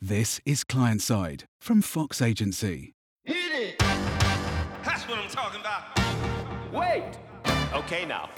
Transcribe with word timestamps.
This 0.00 0.40
is 0.46 0.62
Client 0.62 1.02
Side 1.02 1.48
from 1.60 1.82
Fox 1.82 2.22
Agency. 2.22 2.94
Hit 3.24 3.36
it! 3.52 3.78
That's 3.80 5.02
what 5.08 5.18
I'm 5.18 5.28
talking 5.28 5.60
about. 5.60 5.98
Wait! 6.72 7.18
Okay, 7.74 8.06
now, 8.06 8.30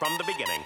from 0.00 0.18
the 0.18 0.24
beginning. 0.24 0.60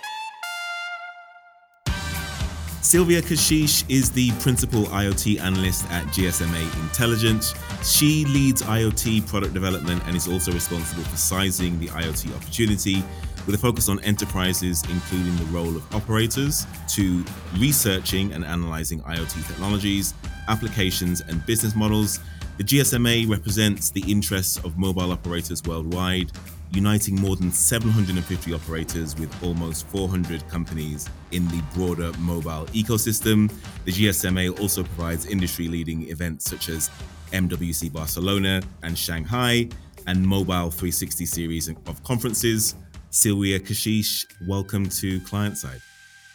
Sylwia 2.81 3.21
Kechiche 3.21 3.85
is 3.91 4.11
the 4.11 4.31
principal 4.41 4.85
IoT 4.85 5.39
analyst 5.39 5.85
at 5.91 6.07
GSMA 6.07 6.81
Intelligence. 6.81 7.53
She 7.85 8.25
leads 8.25 8.63
IoT 8.63 9.27
product 9.27 9.53
development 9.53 10.03
and 10.07 10.17
is 10.17 10.27
also 10.27 10.51
responsible 10.53 11.03
for 11.03 11.17
sizing 11.19 11.79
the 11.79 11.89
IoT 11.89 12.35
opportunity 12.35 13.05
with 13.49 13.55
a 13.55 13.59
focus 13.59 13.89
on 13.89 13.99
enterprises, 14.01 14.83
including 14.91 15.35
the 15.37 15.45
role 15.47 15.75
of 15.75 15.95
operators, 15.95 16.67
to 16.87 17.25
researching 17.57 18.31
and 18.35 18.45
analyzing 18.45 19.01
IoT 19.01 19.47
technologies, 19.47 20.13
applications, 20.49 21.23
and 21.23 21.45
business 21.47 21.75
models. 21.75 22.21
The 22.59 22.65
GSMA 22.65 23.27
represents 23.27 23.89
the 23.89 24.03
interests 24.03 24.59
of 24.59 24.77
mobile 24.77 25.13
operators 25.13 25.63
worldwide 25.63 26.31
uniting 26.73 27.19
more 27.19 27.37
than 27.37 27.51
750 27.51 28.53
operators 28.53 29.17
with 29.17 29.35
almost 29.43 29.87
400 29.87 30.47
companies 30.49 31.09
in 31.33 31.49
the 31.49 31.63
broader 31.73 32.13
mobile 32.19 32.67
ecosystem. 32.75 33.51
The 33.87 33.93
GSMA 33.93 34.61
also 34.61 34.83
provides 34.83 35.25
industry 35.25 35.69
leading 35.69 36.11
events 36.11 36.45
such 36.45 36.69
as 36.69 36.91
MWC 37.33 37.91
Barcelona 37.95 38.61
and 38.83 38.99
Shanghai 38.99 39.71
and 40.07 40.27
Mobile 40.27 40.71
360 40.71 41.25
series 41.25 41.69
of 41.69 42.05
conferences. 42.05 42.75
Sylwia 43.11 43.59
Kechiche, 43.59 44.27
welcome 44.47 44.89
to 44.91 45.19
Client 45.21 45.57
Side. 45.57 45.81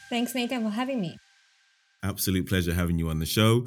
Thanks, 0.09 0.33
Nathan, 0.33 0.63
for 0.63 0.71
having 0.71 0.99
me. 1.01 1.17
Absolute 2.01 2.47
pleasure 2.47 2.73
having 2.73 2.97
you 2.97 3.09
on 3.09 3.19
the 3.19 3.25
show. 3.25 3.65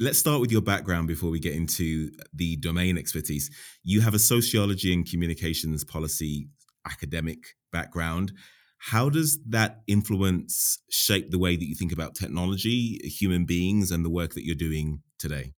Let's 0.00 0.18
start 0.18 0.40
with 0.40 0.50
your 0.50 0.60
background 0.60 1.06
before 1.06 1.30
we 1.30 1.38
get 1.38 1.54
into 1.54 2.10
the 2.34 2.56
domain 2.56 2.98
expertise. 2.98 3.50
You 3.84 4.00
have 4.00 4.14
a 4.14 4.18
sociology 4.18 4.92
and 4.92 5.08
communications 5.08 5.84
policy 5.84 6.48
academic 6.84 7.38
background. 7.72 8.32
How 8.78 9.08
does 9.08 9.38
that 9.48 9.80
influence 9.86 10.78
shape 10.90 11.30
the 11.30 11.38
way 11.38 11.56
that 11.56 11.64
you 11.64 11.74
think 11.74 11.92
about 11.92 12.14
technology, 12.14 12.98
human 13.04 13.44
beings, 13.44 13.90
and 13.90 14.04
the 14.04 14.10
work 14.10 14.34
that 14.34 14.44
you're 14.44 14.54
doing 14.54 15.02
today? 15.18 15.52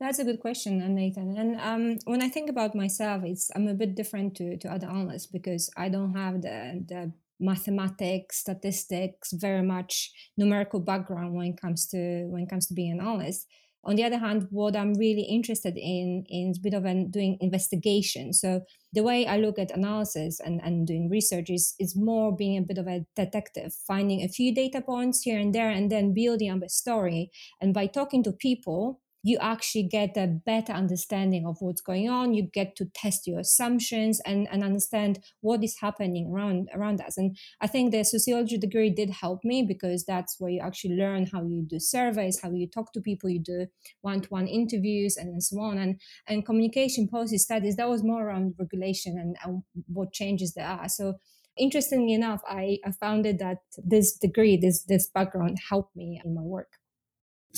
That's 0.00 0.20
a 0.20 0.24
good 0.24 0.38
question, 0.40 0.78
Nathan. 0.94 1.36
And 1.36 1.60
um, 1.60 1.98
when 2.04 2.22
I 2.22 2.28
think 2.28 2.48
about 2.48 2.74
myself, 2.74 3.24
it's 3.24 3.50
I'm 3.56 3.66
a 3.66 3.74
bit 3.74 3.96
different 3.96 4.36
to, 4.36 4.56
to 4.58 4.72
other 4.72 4.86
analysts 4.86 5.26
because 5.26 5.70
I 5.76 5.88
don't 5.88 6.14
have 6.14 6.40
the, 6.42 6.84
the 6.86 7.12
mathematics, 7.40 8.38
statistics, 8.38 9.32
very 9.32 9.62
much 9.62 10.12
numerical 10.36 10.78
background 10.78 11.34
when 11.34 11.46
it 11.48 11.60
comes 11.60 11.86
to 11.88 12.26
when 12.26 12.44
it 12.44 12.50
comes 12.50 12.68
to 12.68 12.74
being 12.74 12.92
an 12.92 13.00
analyst. 13.00 13.46
On 13.84 13.96
the 13.96 14.04
other 14.04 14.18
hand, 14.18 14.46
what 14.50 14.76
I'm 14.76 14.94
really 14.94 15.22
interested 15.22 15.76
in 15.76 16.24
is 16.28 16.58
bit 16.58 16.74
of 16.74 16.84
an, 16.84 17.10
doing 17.10 17.38
investigation. 17.40 18.32
So 18.32 18.62
the 18.92 19.02
way 19.02 19.24
I 19.26 19.38
look 19.38 19.58
at 19.58 19.70
analysis 19.70 20.40
and, 20.40 20.60
and 20.62 20.86
doing 20.86 21.08
research 21.08 21.48
is, 21.48 21.74
is 21.78 21.96
more 21.96 22.36
being 22.36 22.58
a 22.58 22.62
bit 22.62 22.78
of 22.78 22.86
a 22.86 23.06
detective, 23.16 23.72
finding 23.86 24.22
a 24.22 24.28
few 24.28 24.52
data 24.52 24.80
points 24.80 25.22
here 25.22 25.38
and 25.38 25.54
there, 25.54 25.70
and 25.70 25.90
then 25.90 26.12
building 26.12 26.50
up 26.50 26.62
a 26.62 26.68
story. 26.68 27.30
And 27.60 27.72
by 27.72 27.86
talking 27.86 28.22
to 28.24 28.32
people, 28.32 29.00
you 29.22 29.38
actually 29.40 29.82
get 29.82 30.16
a 30.16 30.26
better 30.26 30.72
understanding 30.72 31.44
of 31.46 31.56
what's 31.60 31.80
going 31.80 32.08
on. 32.08 32.34
You 32.34 32.44
get 32.44 32.76
to 32.76 32.86
test 32.94 33.26
your 33.26 33.40
assumptions 33.40 34.20
and, 34.24 34.46
and 34.50 34.62
understand 34.62 35.18
what 35.40 35.64
is 35.64 35.76
happening 35.80 36.30
around 36.32 36.68
around 36.74 37.00
us. 37.00 37.18
And 37.18 37.36
i 37.60 37.66
think 37.66 37.90
the 37.90 38.04
sociology 38.04 38.58
degree 38.58 38.90
did 38.90 39.10
help 39.10 39.44
me 39.44 39.62
because 39.62 40.04
that's 40.04 40.36
where 40.38 40.50
you 40.50 40.60
actually 40.60 40.94
learn 40.94 41.26
how 41.26 41.42
you 41.42 41.64
do 41.68 41.78
surveys 41.78 42.40
how 42.40 42.50
you 42.50 42.68
talk 42.68 42.92
to 42.92 43.00
people 43.00 43.28
you 43.30 43.40
do 43.40 43.66
one-to-one 44.02 44.46
interviews 44.46 45.16
and 45.16 45.42
so 45.42 45.60
on. 45.60 45.78
And 45.78 46.00
and 46.26 46.44
communication 46.44 47.08
policy 47.08 47.38
studies 47.38 47.76
that 47.76 47.88
was 47.88 48.04
more 48.04 48.26
around 48.26 48.54
regulation 48.58 49.18
and, 49.18 49.36
and 49.44 49.62
what 49.86 50.12
changes 50.12 50.54
there 50.54 50.66
are. 50.66 50.88
So 50.88 51.14
interestingly 51.58 52.14
enough 52.14 52.40
I, 52.46 52.78
I 52.84 52.92
found 52.92 53.26
it 53.26 53.38
that 53.40 53.58
this 53.76 54.16
degree 54.16 54.56
this 54.56 54.84
this 54.84 55.08
background 55.08 55.58
helped 55.68 55.96
me 55.96 56.20
in 56.24 56.34
my 56.34 56.42
work 56.42 56.77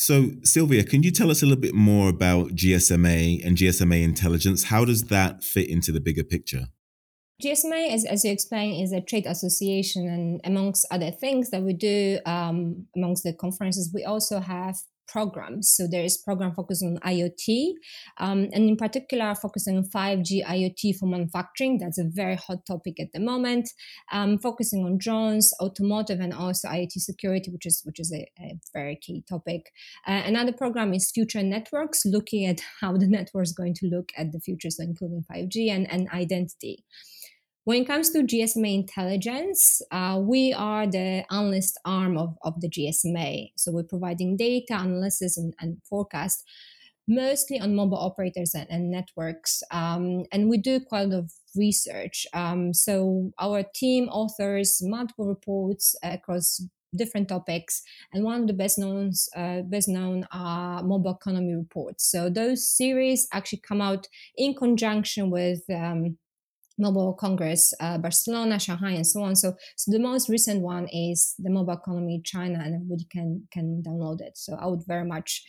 so, 0.00 0.31
Sylwia, 0.43 0.88
can 0.88 1.03
you 1.03 1.11
tell 1.11 1.31
us 1.31 1.43
a 1.43 1.47
little 1.47 1.61
bit 1.61 1.75
more 1.75 2.09
about 2.09 2.53
GSMA 2.53 3.44
and 3.44 3.56
GSMA 3.56 4.03
intelligence? 4.03 4.65
How 4.65 4.84
does 4.87 5.05
that 5.05 5.44
fit 5.44 5.69
into 5.69 5.93
the 5.93 6.00
bigger 6.00 6.25
picture? 6.25 6.69
GSMA, 7.43 7.93
as, 7.93 8.05
as 8.06 8.25
you 8.25 8.33
explained, 8.33 8.83
is 8.83 8.93
a 8.93 9.00
trade 9.00 9.27
association, 9.27 10.09
and 10.09 10.41
amongst 10.44 10.87
other 10.91 11.11
things 11.11 11.50
that 11.50 11.62
we 11.62 11.75
do 11.75 12.19
um, 12.25 12.87
amongst 12.97 13.25
the 13.25 13.34
conferences, 13.34 13.91
we 13.94 14.05
also 14.05 14.41
have 14.41 14.77
programs. 15.10 15.72
So 15.75 15.87
there 15.91 16.04
is 16.04 16.16
program 16.16 16.54
focused 16.54 16.84
on 16.84 16.98
IoT, 17.04 17.72
um, 18.19 18.48
and 18.53 18.69
in 18.69 18.76
particular 18.76 19.34
focusing 19.34 19.76
on 19.76 19.84
5G 19.84 20.44
IoT 20.44 20.97
for 20.98 21.06
manufacturing. 21.06 21.78
That's 21.78 21.98
a 21.98 22.04
very 22.09 22.37
hot 22.37 22.66
topic 22.66 23.00
at 23.00 23.12
the 23.12 23.20
moment. 23.20 23.69
Um, 24.12 24.38
focusing 24.38 24.84
on 24.84 24.99
drones, 24.99 25.53
automotive, 25.60 26.20
and 26.20 26.32
also 26.32 26.69
IoT 26.69 26.93
security, 26.93 27.50
which 27.50 27.66
is 27.66 27.82
which 27.84 28.00
is 28.00 28.12
a, 28.12 28.31
a 28.41 28.59
very 28.72 28.97
key 28.97 29.25
topic. 29.28 29.72
Uh, 30.06 30.22
another 30.25 30.53
program 30.53 30.94
is 30.94 31.10
Future 31.10 31.43
Networks, 31.43 32.03
looking 32.04 32.47
at 32.47 32.60
how 32.81 32.97
the 32.97 33.06
network 33.06 33.44
is 33.44 33.53
going 33.53 33.75
to 33.75 33.87
look 33.87 34.10
at 34.16 34.32
the 34.32 34.41
future, 34.41 34.70
so 34.70 34.82
including 34.82 35.25
5G 35.31 35.70
and, 35.70 35.91
and 35.91 36.09
identity. 36.10 36.84
When 37.70 37.82
it 37.82 37.86
comes 37.86 38.10
to 38.10 38.25
GSMA 38.25 38.75
intelligence, 38.75 39.81
uh, 39.92 40.19
we 40.20 40.53
are 40.53 40.88
the 40.88 41.25
analyst 41.31 41.78
arm 41.84 42.19
of, 42.19 42.36
of 42.42 42.60
the 42.60 42.69
GSMA. 42.69 43.53
So 43.56 43.70
we're 43.70 43.84
providing 43.84 44.36
data 44.36 44.75
analysis 44.75 45.38
and, 45.38 45.54
and 45.60 45.81
forecast 45.88 46.42
mostly 47.06 47.60
on 47.60 47.76
mobile 47.76 47.97
operators 47.97 48.56
and, 48.56 48.66
and 48.70 48.91
networks. 48.91 49.62
Um, 49.70 50.25
and 50.32 50.50
we 50.50 50.58
do 50.58 50.81
quite 50.81 51.03
a 51.03 51.06
lot 51.06 51.19
of 51.20 51.32
research. 51.54 52.26
Um, 52.34 52.75
so 52.75 53.31
our 53.38 53.62
team 53.72 54.08
authors 54.08 54.82
multiple 54.82 55.28
reports 55.28 55.94
across 56.02 56.60
different 56.97 57.28
topics 57.28 57.82
and 58.12 58.25
one 58.25 58.41
of 58.41 58.47
the 58.48 58.52
best 58.52 58.81
known 58.81 59.12
uh, 59.37 59.60
best 59.60 59.88
known 59.88 60.26
are 60.32 60.82
mobile 60.82 61.12
economy 61.12 61.54
reports 61.54 62.10
so 62.10 62.28
those 62.28 62.69
series 62.69 63.28
actually 63.32 63.60
come 63.60 63.81
out 63.81 64.08
in 64.37 64.56
conjunction 64.56 65.31
with 65.31 65.62
um, 65.70 66.19
Mobile 66.81 67.13
Congress, 67.15 67.73
uh, 67.81 67.99
Barcelona, 67.99 68.59
Shanghai, 68.59 68.93
and 68.93 69.07
so 69.07 69.23
on. 69.23 69.37
So, 69.37 69.55
so 69.77 69.93
the 69.93 69.99
most 69.99 70.29
recent 70.29 70.63
one 70.63 70.89
is 70.89 71.35
the 71.39 71.51
mobile 71.51 71.75
economy 71.75 72.23
China, 72.25 72.61
and 72.65 72.75
everybody 72.75 73.07
can 73.11 73.47
can 73.53 73.83
download 73.87 74.21
it. 74.21 74.37
So 74.37 74.57
I 74.61 74.67
would 74.67 74.85
very 74.87 75.05
much 75.05 75.45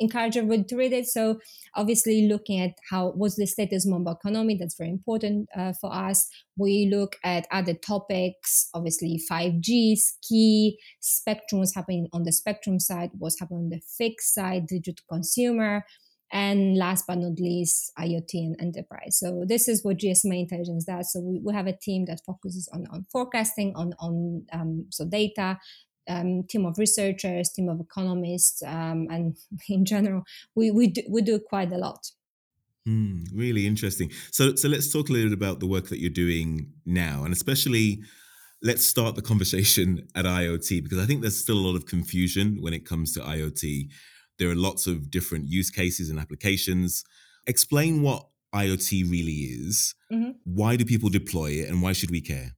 encourage 0.00 0.36
everybody 0.36 0.64
to 0.64 0.76
read 0.76 0.92
it. 0.92 1.06
So 1.06 1.38
obviously, 1.76 2.26
looking 2.26 2.60
at 2.60 2.72
how 2.90 3.10
what's 3.10 3.36
the 3.36 3.46
status 3.46 3.86
mobile 3.86 4.12
economy, 4.12 4.56
that's 4.58 4.76
very 4.76 4.90
important 4.90 5.48
uh, 5.56 5.74
for 5.80 5.92
us. 5.92 6.26
We 6.56 6.88
look 6.90 7.16
at 7.22 7.46
other 7.52 7.74
topics, 7.74 8.68
obviously 8.74 9.20
5G 9.30 9.92
is 9.92 10.16
key, 10.26 10.78
spectrum, 11.00 11.60
what's 11.60 11.74
happening 11.74 12.08
on 12.12 12.24
the 12.24 12.32
spectrum 12.32 12.80
side, 12.80 13.10
what's 13.18 13.38
happening 13.38 13.64
on 13.64 13.68
the 13.68 13.82
fixed 13.98 14.34
side, 14.34 14.66
digital 14.66 15.04
consumer 15.08 15.84
and 16.32 16.76
last 16.76 17.06
but 17.06 17.18
not 17.18 17.38
least, 17.40 17.92
IoT 17.98 18.34
and 18.34 18.56
enterprise. 18.60 19.18
So 19.18 19.44
this 19.46 19.68
is 19.68 19.84
what 19.84 19.98
GSMA 19.98 20.40
Intelligence 20.40 20.84
does. 20.84 21.12
So 21.12 21.20
we, 21.20 21.40
we 21.40 21.52
have 21.52 21.66
a 21.66 21.76
team 21.76 22.04
that 22.06 22.20
focuses 22.24 22.68
on, 22.72 22.86
on 22.90 23.04
forecasting, 23.10 23.72
on, 23.74 23.94
on 23.98 24.46
um, 24.52 24.86
so 24.90 25.04
data, 25.04 25.58
um, 26.08 26.44
team 26.44 26.66
of 26.66 26.78
researchers, 26.78 27.50
team 27.50 27.68
of 27.68 27.80
economists, 27.80 28.62
um, 28.62 29.06
and 29.10 29.36
in 29.68 29.84
general, 29.84 30.22
we, 30.54 30.70
we, 30.70 30.88
do, 30.88 31.02
we 31.08 31.22
do 31.22 31.38
quite 31.38 31.72
a 31.72 31.78
lot. 31.78 32.10
Mm, 32.88 33.26
really 33.34 33.66
interesting. 33.66 34.10
So, 34.30 34.54
so 34.54 34.68
let's 34.68 34.92
talk 34.92 35.08
a 35.08 35.12
little 35.12 35.28
bit 35.28 35.36
about 35.36 35.60
the 35.60 35.66
work 35.66 35.88
that 35.88 36.00
you're 36.00 36.10
doing 36.10 36.72
now, 36.86 37.24
and 37.24 37.32
especially 37.32 38.02
let's 38.62 38.86
start 38.86 39.16
the 39.16 39.22
conversation 39.30 40.06
at 40.14 40.24
IoT 40.24 40.82
because 40.82 40.98
I 40.98 41.06
think 41.06 41.20
there's 41.20 41.38
still 41.38 41.58
a 41.58 41.66
lot 41.66 41.76
of 41.76 41.86
confusion 41.86 42.58
when 42.60 42.72
it 42.72 42.86
comes 42.86 43.12
to 43.14 43.20
IoT. 43.20 43.88
There 44.40 44.50
are 44.50 44.56
lots 44.56 44.86
of 44.86 45.10
different 45.10 45.48
use 45.48 45.70
cases 45.70 46.08
and 46.08 46.18
applications. 46.18 47.04
Explain 47.46 48.02
what 48.02 48.26
IoT 48.54 49.08
really 49.10 49.32
is. 49.32 49.94
Mm-hmm. 50.10 50.30
Why 50.44 50.76
do 50.76 50.84
people 50.86 51.10
deploy 51.10 51.50
it 51.50 51.68
and 51.68 51.82
why 51.82 51.92
should 51.92 52.10
we 52.10 52.22
care? 52.22 52.56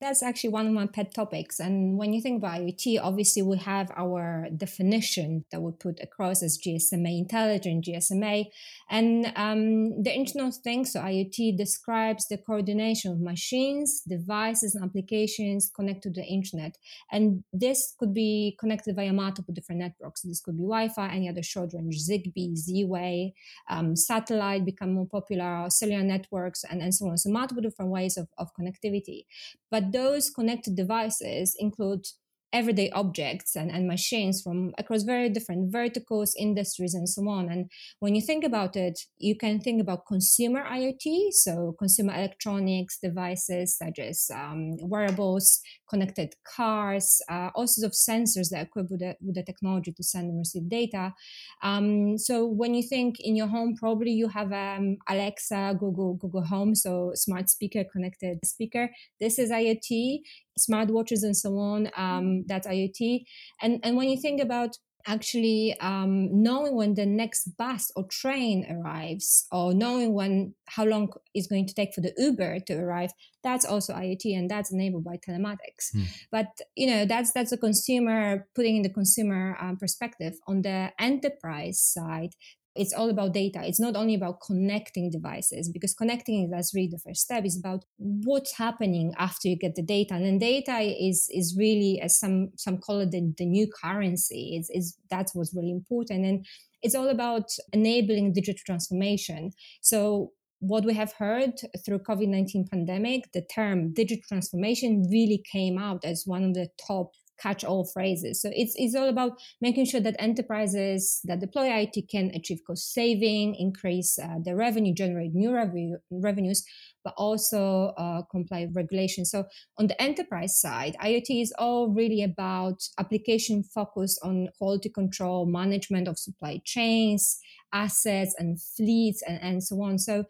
That's 0.00 0.22
actually 0.22 0.50
one 0.50 0.68
of 0.68 0.72
my 0.72 0.86
pet 0.86 1.12
topics. 1.12 1.58
And 1.58 1.98
when 1.98 2.12
you 2.12 2.20
think 2.22 2.38
about 2.38 2.60
IoT, 2.60 3.00
obviously 3.02 3.42
we 3.42 3.58
have 3.58 3.90
our 3.96 4.46
definition 4.56 5.44
that 5.50 5.60
we 5.60 5.72
put 5.72 5.98
across 6.00 6.40
as 6.40 6.56
GSMA 6.56 7.18
intelligent 7.18 7.84
GSMA. 7.84 8.46
And 8.88 9.32
um, 9.34 10.00
the 10.00 10.14
Internet 10.14 10.48
of 10.48 10.54
Things, 10.56 10.92
so 10.92 11.00
IoT, 11.00 11.56
describes 11.56 12.28
the 12.28 12.38
coordination 12.38 13.10
of 13.10 13.20
machines, 13.20 14.02
devices, 14.06 14.76
and 14.76 14.84
applications 14.84 15.70
connected 15.74 16.14
to 16.14 16.20
the 16.20 16.26
internet. 16.26 16.76
And 17.10 17.42
this 17.52 17.94
could 17.98 18.14
be 18.14 18.56
connected 18.60 18.94
via 18.94 19.12
multiple 19.12 19.52
different 19.52 19.80
networks. 19.80 20.22
This 20.22 20.40
could 20.40 20.56
be 20.56 20.62
Wi-Fi, 20.62 21.08
any 21.08 21.28
other 21.28 21.42
short 21.42 21.72
range, 21.74 21.96
Zigbee, 22.08 22.54
Z-Wave, 22.56 23.32
um, 23.68 23.96
satellite 23.96 24.64
become 24.64 24.92
more 24.94 25.06
popular, 25.06 25.66
cellular 25.70 26.04
networks, 26.04 26.62
and, 26.62 26.80
and 26.80 26.94
so 26.94 27.08
on. 27.08 27.16
So 27.16 27.30
multiple 27.30 27.62
different 27.62 27.90
ways 27.90 28.16
of, 28.16 28.28
of 28.38 28.50
connectivity. 28.54 29.24
But 29.70 29.87
those 29.92 30.30
connected 30.30 30.76
devices 30.76 31.54
include 31.58 32.04
everyday 32.52 32.90
objects 32.90 33.56
and, 33.56 33.70
and 33.70 33.86
machines 33.86 34.40
from 34.42 34.72
across 34.78 35.02
very 35.02 35.28
different 35.28 35.70
verticals, 35.70 36.34
industries, 36.38 36.94
and 36.94 37.08
so 37.08 37.28
on. 37.28 37.50
And 37.50 37.70
when 38.00 38.14
you 38.14 38.22
think 38.22 38.44
about 38.44 38.76
it, 38.76 38.98
you 39.18 39.36
can 39.36 39.60
think 39.60 39.80
about 39.80 40.06
consumer 40.06 40.64
IoT, 40.64 41.32
so 41.32 41.74
consumer 41.78 42.14
electronics 42.14 42.98
devices 43.02 43.76
such 43.76 43.98
as 43.98 44.30
um, 44.34 44.76
wearables, 44.80 45.60
connected 45.88 46.34
cars, 46.44 47.20
uh, 47.30 47.50
all 47.54 47.66
sorts 47.66 47.84
of 47.84 47.92
sensors 47.92 48.50
that 48.50 48.58
are 48.58 48.62
equipped 48.62 48.90
with 48.90 49.00
the, 49.00 49.16
with 49.20 49.34
the 49.34 49.42
technology 49.42 49.92
to 49.92 50.02
send 50.02 50.30
and 50.30 50.38
receive 50.38 50.68
data. 50.68 51.14
Um, 51.62 52.18
so 52.18 52.46
when 52.46 52.74
you 52.74 52.82
think 52.82 53.20
in 53.20 53.36
your 53.36 53.46
home, 53.46 53.76
probably 53.76 54.10
you 54.10 54.28
have 54.28 54.52
um, 54.52 54.96
Alexa, 55.08 55.76
Google, 55.78 56.14
Google 56.14 56.44
Home, 56.44 56.74
so 56.74 57.12
smart 57.14 57.48
speaker, 57.48 57.84
connected 57.84 58.38
speaker. 58.44 58.90
This 59.20 59.38
is 59.38 59.50
IoT 59.50 60.20
smartwatches 60.58 61.22
and 61.22 61.36
so 61.36 61.56
on. 61.58 61.90
Um, 61.96 62.44
that's 62.46 62.66
IoT. 62.66 63.24
And 63.62 63.80
and 63.82 63.96
when 63.96 64.08
you 64.08 64.20
think 64.20 64.40
about 64.40 64.76
actually 65.06 65.78
um, 65.80 66.42
knowing 66.42 66.74
when 66.74 66.94
the 66.94 67.06
next 67.06 67.56
bus 67.56 67.90
or 67.96 68.04
train 68.04 68.66
arrives 68.70 69.46
or 69.52 69.72
knowing 69.72 70.12
when 70.12 70.54
how 70.66 70.84
long 70.84 71.12
it's 71.34 71.46
going 71.46 71.66
to 71.66 71.74
take 71.74 71.94
for 71.94 72.00
the 72.00 72.12
uber 72.16 72.58
to 72.60 72.74
arrive 72.74 73.10
that's 73.42 73.64
also 73.64 73.94
iot 73.94 74.24
and 74.36 74.50
that's 74.50 74.72
enabled 74.72 75.04
by 75.04 75.16
telematics 75.16 75.94
mm. 75.94 76.04
but 76.30 76.46
you 76.76 76.86
know 76.86 77.04
that's 77.04 77.32
that's 77.32 77.52
a 77.52 77.56
consumer 77.56 78.46
putting 78.54 78.76
in 78.76 78.82
the 78.82 78.88
consumer 78.88 79.56
um, 79.60 79.76
perspective 79.76 80.34
on 80.46 80.62
the 80.62 80.90
enterprise 80.98 81.80
side 81.80 82.34
it's 82.74 82.92
all 82.92 83.10
about 83.10 83.32
data. 83.32 83.60
It's 83.64 83.80
not 83.80 83.96
only 83.96 84.14
about 84.14 84.40
connecting 84.40 85.10
devices 85.10 85.68
because 85.68 85.94
connecting 85.94 86.44
is 86.44 86.50
that's 86.50 86.74
really 86.74 86.88
the 86.88 86.98
first 86.98 87.22
step. 87.22 87.44
It's 87.44 87.58
about 87.58 87.84
what's 87.96 88.56
happening 88.56 89.14
after 89.18 89.48
you 89.48 89.56
get 89.56 89.74
the 89.74 89.82
data. 89.82 90.14
And 90.14 90.24
then 90.24 90.38
data 90.38 90.78
is 90.78 91.28
is 91.32 91.56
really 91.58 92.00
as 92.00 92.18
some 92.18 92.50
some 92.56 92.78
call 92.78 93.00
it 93.00 93.10
the, 93.10 93.32
the 93.36 93.46
new 93.46 93.66
currency. 93.82 94.56
It's, 94.56 94.70
is 94.70 94.96
that's 95.10 95.34
what's 95.34 95.54
really 95.54 95.70
important. 95.70 96.24
And 96.24 96.46
it's 96.82 96.94
all 96.94 97.08
about 97.08 97.50
enabling 97.72 98.32
digital 98.32 98.62
transformation. 98.64 99.50
So 99.80 100.32
what 100.60 100.84
we 100.84 100.92
have 100.92 101.12
heard 101.12 101.52
through 101.84 102.00
covid-19 102.00 102.68
pandemic 102.68 103.30
the 103.32 103.42
term 103.42 103.92
digital 103.92 104.24
transformation 104.26 105.06
really 105.08 105.40
came 105.52 105.78
out 105.78 106.04
as 106.04 106.24
one 106.26 106.42
of 106.42 106.52
the 106.54 106.68
top 106.84 107.12
catch 107.40 107.64
all 107.64 107.84
phrases. 107.84 108.40
So 108.42 108.50
it's, 108.52 108.74
it's 108.76 108.94
all 108.94 109.08
about 109.08 109.32
making 109.60 109.86
sure 109.86 110.00
that 110.00 110.16
enterprises 110.18 111.20
that 111.24 111.40
deploy 111.40 111.72
IT 111.72 112.08
can 112.10 112.30
achieve 112.34 112.60
cost 112.66 112.92
saving, 112.92 113.54
increase 113.54 114.18
uh, 114.18 114.36
their 114.44 114.56
revenue, 114.56 114.94
generate 114.94 115.34
new 115.34 115.52
revenue, 115.52 115.96
revenues, 116.10 116.64
but 117.04 117.14
also 117.16 117.94
uh, 117.96 118.22
comply 118.30 118.66
with 118.66 118.76
regulations. 118.76 119.30
So 119.30 119.44
on 119.78 119.86
the 119.86 120.00
enterprise 120.02 120.58
side, 120.58 120.96
IoT 121.02 121.42
is 121.42 121.52
all 121.58 121.88
really 121.88 122.22
about 122.22 122.82
application 122.98 123.62
focus 123.62 124.18
on 124.22 124.48
quality 124.58 124.90
control, 124.90 125.46
management 125.46 126.08
of 126.08 126.18
supply 126.18 126.60
chains, 126.64 127.38
assets 127.72 128.34
and 128.38 128.60
fleets 128.60 129.22
and, 129.26 129.40
and 129.42 129.62
so 129.62 129.80
on. 129.82 129.98
So 129.98 130.24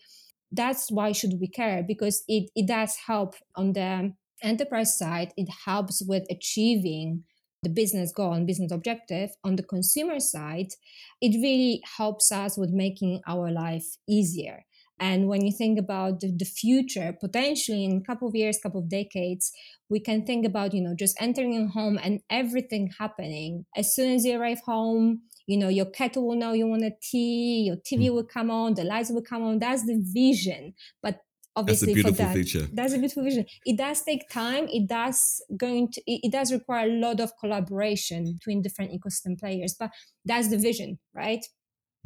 that's 0.50 0.90
why 0.90 1.12
should 1.12 1.34
we 1.40 1.49
care 1.49 1.84
because 1.87 2.22
it, 2.26 2.50
it 2.54 2.66
does 2.66 2.96
help 3.06 3.34
on 3.54 3.72
the 3.75 4.12
enterprise 4.43 4.96
side, 4.99 5.32
it 5.37 5.49
helps 5.64 6.02
with 6.06 6.25
achieving 6.31 7.25
the 7.62 7.69
business 7.69 8.12
goal 8.12 8.32
and 8.32 8.46
business 8.46 8.73
objective. 8.73 9.31
On 9.44 9.56
the 9.56 9.62
consumer 9.62 10.20
side, 10.20 10.69
it 11.20 11.40
really 11.43 11.82
helps 11.96 12.31
us 12.31 12.56
with 12.56 12.70
making 12.70 13.20
our 13.26 13.50
life 13.50 13.96
easier. 14.08 14.64
And 15.00 15.29
when 15.29 15.46
you 15.46 15.52
think 15.52 15.79
about 15.79 16.20
the, 16.20 16.44
future, 16.44 17.17
potentially 17.20 17.85
in 17.85 17.99
a 17.99 18.00
couple 18.00 18.29
of 18.29 18.35
years, 18.35 18.58
couple 18.58 18.81
of 18.81 18.88
decades, 18.88 19.52
we 19.88 20.00
can 20.00 20.26
think 20.26 20.44
about, 20.44 20.75
you 20.75 20.81
know, 20.81 20.94
just 20.99 21.17
entering 21.20 21.56
a 21.56 21.69
home 21.69 21.99
and 22.02 22.20
everything 22.31 22.90
happening. 22.99 23.64
As 23.76 23.94
soon 23.94 24.12
as 24.12 24.25
you 24.25 24.40
arrive 24.40 24.61
home, 24.67 25.23
you 25.46 25.56
know, 25.56 25.69
your 25.69 25.87
kettle 25.87 26.26
will 26.26 26.37
know 26.37 26.52
you 26.52 26.67
want 26.67 26.85
a 26.85 26.93
tea, 27.00 27.62
your 27.67 27.76
TV 27.76 28.08
mm. 28.08 28.14
will 28.14 28.25
come 28.25 28.50
on, 28.50 28.75
the 28.75 28.85
lights 28.85 29.11
will 29.11 29.23
come 29.23 29.43
on. 29.43 29.61
That's 29.61 29.87
the 29.87 30.02
vision. 30.12 30.75
But 31.02 31.20
obviously 31.56 31.92
that's 31.92 32.00
a 32.00 32.02
beautiful 32.02 32.26
that. 32.26 32.34
feature 32.34 32.66
that's 32.72 32.92
a 32.92 32.98
beautiful 32.98 33.24
vision 33.24 33.44
it 33.64 33.76
does 33.76 34.02
take 34.02 34.28
time 34.30 34.66
it 34.68 34.88
does 34.88 35.42
going 35.56 35.90
to 35.90 36.00
it, 36.06 36.20
it 36.24 36.32
does 36.32 36.52
require 36.52 36.88
a 36.88 36.92
lot 36.92 37.20
of 37.20 37.32
collaboration 37.40 38.32
between 38.32 38.62
different 38.62 38.92
ecosystem 38.92 39.38
players 39.38 39.74
but 39.78 39.90
that's 40.24 40.48
the 40.48 40.58
vision 40.58 40.98
right 41.14 41.44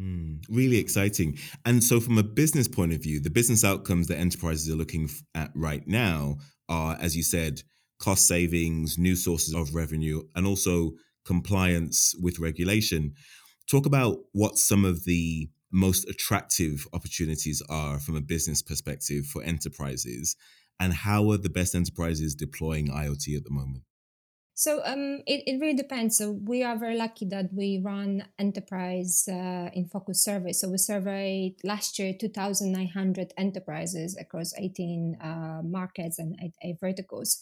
Mm, 0.00 0.42
really 0.48 0.78
exciting. 0.78 1.38
And 1.64 1.84
so, 1.84 2.00
from 2.00 2.18
a 2.18 2.22
business 2.22 2.66
point 2.66 2.92
of 2.92 3.02
view, 3.02 3.20
the 3.20 3.30
business 3.30 3.64
outcomes 3.64 4.08
that 4.08 4.18
enterprises 4.18 4.72
are 4.72 4.76
looking 4.76 5.08
at 5.34 5.50
right 5.54 5.86
now 5.86 6.38
are, 6.68 6.96
as 7.00 7.16
you 7.16 7.22
said, 7.22 7.62
cost 8.00 8.26
savings, 8.26 8.98
new 8.98 9.14
sources 9.14 9.54
of 9.54 9.74
revenue, 9.74 10.22
and 10.34 10.46
also 10.46 10.92
compliance 11.24 12.14
with 12.20 12.38
regulation. 12.38 13.12
Talk 13.70 13.86
about 13.86 14.18
what 14.32 14.58
some 14.58 14.84
of 14.84 15.04
the 15.04 15.48
most 15.72 16.08
attractive 16.08 16.86
opportunities 16.92 17.62
are 17.68 17.98
from 17.98 18.14
a 18.14 18.20
business 18.20 18.62
perspective 18.62 19.26
for 19.26 19.42
enterprises 19.42 20.36
and 20.78 20.92
how 20.92 21.30
are 21.30 21.38
the 21.38 21.50
best 21.50 21.74
enterprises 21.74 22.34
deploying 22.34 22.88
IoT 22.88 23.36
at 23.36 23.44
the 23.44 23.50
moment? 23.50 23.84
So 24.54 24.82
um, 24.84 25.22
it, 25.26 25.42
it 25.46 25.60
really 25.60 25.76
depends. 25.76 26.18
So 26.18 26.38
we 26.44 26.62
are 26.62 26.76
very 26.76 26.96
lucky 26.96 27.24
that 27.26 27.46
we 27.52 27.80
run 27.82 28.24
enterprise 28.38 29.24
uh, 29.28 29.70
in 29.72 29.88
focus 29.90 30.22
survey. 30.22 30.52
So 30.52 30.68
we 30.68 30.78
surveyed 30.78 31.56
last 31.64 31.98
year 31.98 32.12
2,900 32.18 33.32
enterprises 33.38 34.16
across 34.20 34.52
18 34.58 35.16
uh, 35.20 35.62
markets 35.64 36.18
and 36.18 36.36
eight, 36.42 36.54
eight 36.62 36.76
verticals. 36.80 37.40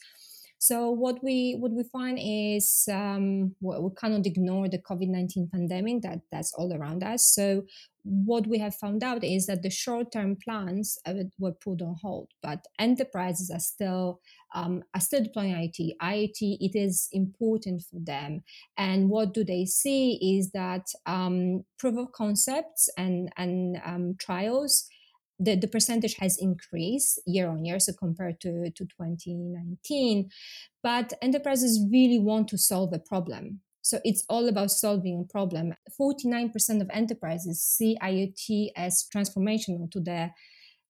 So 0.63 0.91
what 0.91 1.25
we 1.25 1.57
what 1.59 1.73
we 1.73 1.85
find 1.85 2.19
is 2.21 2.87
um, 2.93 3.57
we 3.63 3.91
cannot 3.99 4.27
ignore 4.27 4.69
the 4.69 4.77
COVID 4.77 5.09
nineteen 5.09 5.49
pandemic 5.51 6.03
that 6.03 6.21
that's 6.31 6.53
all 6.53 6.71
around 6.75 7.03
us. 7.03 7.33
So 7.35 7.65
what 8.03 8.47
we 8.47 8.59
have 8.59 8.75
found 8.75 9.03
out 9.03 9.25
is 9.25 9.47
that 9.47 9.63
the 9.63 9.71
short 9.71 10.13
term 10.13 10.37
plans 10.37 10.99
uh, 11.07 11.15
were 11.39 11.53
put 11.53 11.81
on 11.81 11.97
hold, 12.03 12.29
but 12.43 12.67
enterprises 12.79 13.51
are 13.51 13.59
still 13.59 14.21
um, 14.55 14.83
are 14.95 15.01
still 15.01 15.25
deploying 15.25 15.55
IoT. 15.55 15.97
IoT 16.03 16.59
it 16.61 16.79
is 16.79 17.09
important 17.11 17.83
for 17.91 17.99
them, 17.99 18.43
and 18.77 19.09
what 19.09 19.33
do 19.33 19.43
they 19.43 19.65
see 19.65 20.37
is 20.39 20.51
that 20.51 20.89
um, 21.07 21.65
proof 21.79 21.97
of 21.97 22.13
concepts 22.13 22.91
and 22.99 23.33
and 23.39 23.81
um, 23.83 24.15
trials 24.21 24.91
the, 25.41 25.57
the 25.57 25.67
percentage 25.67 26.17
has 26.17 26.37
increased 26.39 27.19
year 27.27 27.49
on 27.49 27.65
year, 27.65 27.81
so 27.81 27.93
compared 27.93 28.41
to, 28.43 28.71
to 28.71 28.85
2019. 28.85 30.29
But 30.83 31.15
enterprises 31.23 31.85
really 31.91 32.19
want 32.19 32.49
to 32.49 32.59
solve 32.59 32.93
a 32.93 32.99
problem. 32.99 33.61
So 33.83 33.99
it's 34.05 34.25
all 34.29 34.49
about 34.49 34.71
solving 34.71 35.19
a 35.19 35.33
problem. 35.33 35.75
49% 35.99 36.83
of 36.83 36.91
enterprises 36.93 37.63
see 37.63 37.97
IoT 38.03 38.69
as 38.77 39.07
transformational 39.15 39.91
to 39.93 40.01
their 40.01 40.35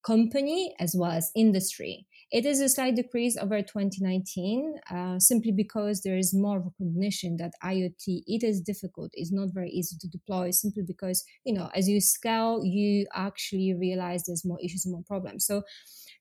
company 0.02 0.75
as 0.80 0.95
well 0.97 1.12
as 1.12 1.30
industry. 1.37 2.07
It 2.30 2.46
is 2.46 2.60
a 2.60 2.68
slight 2.68 2.94
decrease 2.94 3.37
over 3.37 3.60
2019, 3.60 4.75
uh, 4.88 5.18
simply 5.18 5.50
because 5.50 6.02
there 6.02 6.16
is 6.16 6.32
more 6.32 6.60
recognition 6.60 7.37
that 7.38 7.54
IoT 7.64 8.22
it 8.26 8.44
is 8.44 8.60
difficult, 8.60 9.10
it's 9.14 9.32
not 9.32 9.49
very 9.52 9.70
easy 9.70 9.96
to 10.00 10.08
deploy. 10.08 10.52
Simply 10.52 10.84
because 10.87 11.25
you 11.44 11.52
know 11.52 11.70
as 11.75 11.88
you 11.88 12.00
scale, 12.00 12.64
you 12.64 13.06
actually 13.14 13.75
realize 13.75 14.25
there's 14.25 14.44
more 14.44 14.60
issues, 14.62 14.84
and 14.84 14.92
more 14.92 15.02
problems. 15.08 15.44
So 15.44 15.62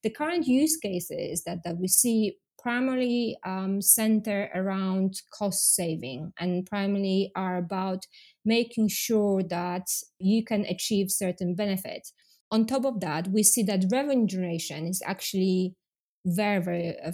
the 0.02 0.10
current 0.10 0.48
use 0.48 0.78
cases 0.78 1.44
that 1.44 1.60
that 1.64 1.78
we 1.78 1.88
see 1.88 2.38
primarily 2.60 3.38
um, 3.46 3.82
center 3.82 4.50
around 4.54 5.22
cost 5.32 5.76
saving 5.76 6.34
and 6.40 6.66
primarily 6.66 7.32
are 7.36 7.58
about 7.58 8.06
making 8.44 8.90
sure 8.90 9.44
that 9.44 9.88
you 10.18 10.44
can 10.44 10.66
achieve 10.66 11.10
certain 11.10 11.56
benefits 11.56 12.14
on 12.52 12.66
top 12.66 12.86
of 12.86 13.00
that, 13.00 13.28
we 13.28 13.44
see 13.44 13.64
that 13.64 13.86
revenue 13.92 14.26
generation 14.26 14.88
is 14.88 15.02
actually 15.06 15.76
very 16.26 16.62
very 16.62 17.00
uh, 17.00 17.12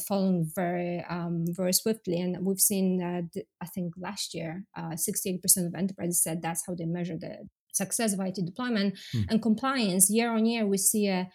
very 0.56 1.04
um, 1.10 1.46
very 1.50 1.74
swiftly. 1.74 2.20
And 2.20 2.46
we've 2.46 2.60
seen 2.60 2.98
that 2.98 3.44
i 3.62 3.66
think 3.66 3.94
last 3.98 4.34
year 4.34 4.66
uh, 4.78 4.92
68% 4.92 5.68
of 5.68 5.76
enterprises 5.76 6.22
said 6.22 6.42
that's 6.42 6.64
how 6.66 6.76
they 6.76 6.86
measure 6.86 7.18
the 7.18 7.48
success 7.76 8.14
of 8.14 8.20
IT 8.20 8.40
deployment 8.46 8.96
mm. 9.16 9.26
and 9.30 9.42
compliance, 9.42 10.10
year 10.10 10.32
on 10.32 10.46
year, 10.46 10.66
we 10.66 10.78
see 10.78 11.08
a 11.08 11.30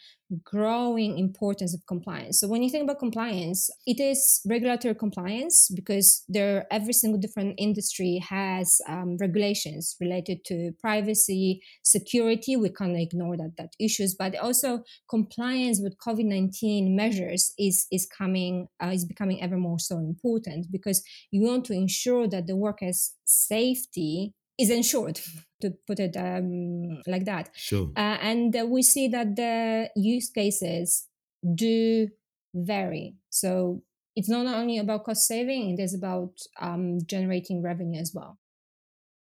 growing 0.45 1.19
importance 1.19 1.75
of 1.75 1.85
compliance. 1.87 2.39
So 2.39 2.49
when 2.49 2.63
you 2.63 2.71
think 2.71 2.85
about 2.85 2.99
compliance, 2.99 3.71
it 3.87 4.01
is 4.01 4.41
regulatory 4.47 4.95
compliance 4.95 5.71
because 5.75 6.25
there 6.29 6.67
every 6.71 6.93
single 6.93 7.21
different 7.21 7.55
industry 7.59 8.23
has 8.29 8.81
um, 8.89 9.17
regulations 9.19 9.97
related 10.01 10.45
to 10.47 10.73
privacy, 10.81 11.63
security. 11.83 12.57
We 12.57 12.71
can't 12.71 12.97
ignore 12.97 13.37
that 13.37 13.55
that 13.59 13.73
issues, 13.81 14.15
but 14.15 14.37
also 14.37 14.85
compliance 15.09 15.81
with 15.83 15.99
COVID 15.99 16.25
nineteen 16.25 16.95
measures 16.95 17.53
is 17.59 17.87
is 17.91 18.07
coming 18.07 18.69
uh, 18.83 18.89
is 18.89 19.05
becoming 19.05 19.43
ever 19.43 19.57
more 19.57 19.79
so 19.79 19.99
important 19.99 20.67
because 20.71 21.03
you 21.31 21.43
want 21.43 21.65
to 21.67 21.73
ensure 21.73 22.29
that 22.29 22.47
the 22.47 22.57
workers' 22.57 23.15
safety 23.25 24.35
is 24.61 24.71
ensured 24.71 25.21
to 25.61 25.71
put 25.87 25.99
it 25.99 26.17
um, 26.17 27.01
like 27.07 27.25
that 27.25 27.51
sure 27.55 27.91
uh, 27.97 28.19
and 28.21 28.57
uh, 28.57 28.65
we 28.67 28.83
see 28.83 29.09
that 29.09 29.37
the 29.37 29.89
use 29.97 30.31
cases 30.31 31.07
do 31.55 32.09
vary 32.55 33.15
so 33.31 33.83
it's 34.17 34.29
not 34.29 34.47
only 34.47 34.79
about 34.79 35.05
cost 35.05 35.27
saving; 35.27 35.71
it 35.71 35.83
is 35.83 35.95
about 35.95 36.33
um, 36.61 36.99
generating 37.07 37.63
revenue 37.63 38.01
as 38.01 38.13
well. 38.15 38.39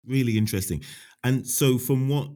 Really 0.06 0.38
interesting. 0.38 0.84
And 1.24 1.48
so, 1.48 1.78
from 1.78 2.10
what 2.10 2.30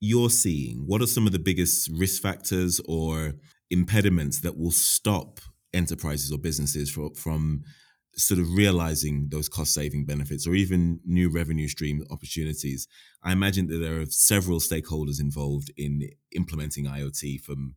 you're 0.00 0.30
seeing, 0.30 0.84
what 0.86 1.02
are 1.02 1.06
some 1.06 1.26
of 1.26 1.32
the 1.32 1.38
biggest 1.38 1.90
risk 1.92 2.22
factors 2.22 2.80
or 2.88 3.34
impediments 3.70 4.40
that 4.40 4.58
will 4.58 4.70
stop 4.70 5.40
enterprises 5.74 6.32
or 6.32 6.38
businesses 6.38 6.90
from, 6.90 7.12
from 7.14 7.62
sort 8.18 8.40
of 8.40 8.54
realizing 8.54 9.28
those 9.30 9.48
cost 9.48 9.74
saving 9.74 10.06
benefits 10.06 10.46
or 10.46 10.54
even 10.54 11.00
new 11.04 11.30
revenue 11.30 11.68
stream 11.68 12.04
opportunities? 12.10 12.88
I 13.22 13.32
imagine 13.32 13.66
that 13.68 13.78
there 13.78 14.00
are 14.00 14.06
several 14.06 14.60
stakeholders 14.60 15.20
involved 15.20 15.70
in 15.76 16.08
implementing 16.34 16.86
IoT 16.86 17.42
from 17.42 17.76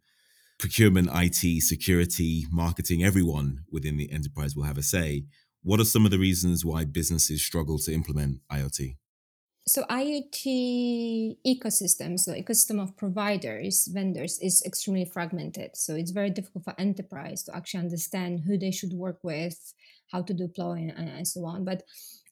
procurement, 0.60 1.10
IT, 1.13 1.62
security, 1.63 2.46
marketing, 2.51 3.03
everyone 3.03 3.60
within 3.72 3.98
the 3.98 4.12
enterprise 4.12 4.55
will 4.55 4.63
have 4.63 4.77
a 4.77 4.84
say. 4.84 5.24
What 5.63 5.79
are 5.79 5.86
some 5.86 6.05
of 6.05 6.12
the 6.12 6.19
reasons 6.19 6.63
why 6.63 6.86
businesses 6.86 7.41
struggle 7.41 7.79
to 7.79 7.93
implement 7.93 8.39
IoT? 8.51 8.96
So 9.68 9.84
IoT 9.84 11.38
ecosystem, 11.46 12.18
so 12.18 12.32
ecosystem 12.34 12.82
of 12.82 12.98
providers, 12.98 13.88
vendors 13.94 14.39
is 14.42 14.63
extremely 14.66 15.06
fragmented. 15.06 15.72
So 15.75 15.94
it's 15.96 16.12
very 16.12 16.32
difficult 16.32 16.63
for 16.63 16.74
enterprise 16.80 17.44
to 17.44 17.56
actually 17.56 17.82
understand 17.82 18.42
who 18.48 18.58
they 18.58 18.72
should 18.72 18.94
work 18.94 19.20
with, 19.22 19.74
how 20.12 20.24
to 20.24 20.34
deploy, 20.34 20.92
and, 20.96 21.10
and 21.10 21.28
so 21.28 21.46
on. 21.46 21.66
But 21.66 21.84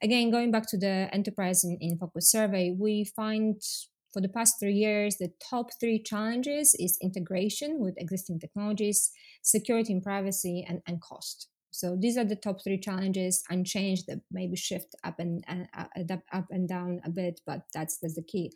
again, 0.01 0.31
going 0.31 0.49
back 0.51 0.67
to 0.69 0.77
the 0.77 1.09
enterprise 1.13 1.63
in, 1.63 1.77
in 1.79 1.97
focus 1.99 2.31
survey, 2.31 2.75
we 2.77 3.03
find 3.03 3.61
for 4.13 4.21
the 4.21 4.29
past 4.29 4.55
three 4.59 4.73
years, 4.73 5.17
the 5.17 5.31
top 5.39 5.67
three 5.79 6.01
challenges 6.01 6.75
is 6.79 6.97
integration 7.03 7.79
with 7.79 7.93
existing 7.97 8.39
technologies, 8.39 9.11
security 9.43 9.93
and 9.93 10.01
privacy, 10.01 10.65
and, 10.67 10.81
and 10.87 11.01
cost. 11.01 11.49
So 11.77 11.95
these 11.95 12.17
are 12.17 12.25
the 12.25 12.35
top 12.35 12.63
three 12.63 12.79
challenges, 12.79 13.43
unchanged. 13.51 14.07
That 14.07 14.21
maybe 14.31 14.55
shift 14.55 14.95
up 15.03 15.19
and 15.19 15.43
uh, 15.47 16.15
up 16.33 16.47
and 16.49 16.67
down 16.67 17.01
a 17.05 17.09
bit, 17.11 17.39
but 17.45 17.61
that's 17.71 17.99
that's 17.99 18.15
the 18.15 18.23
key. 18.23 18.51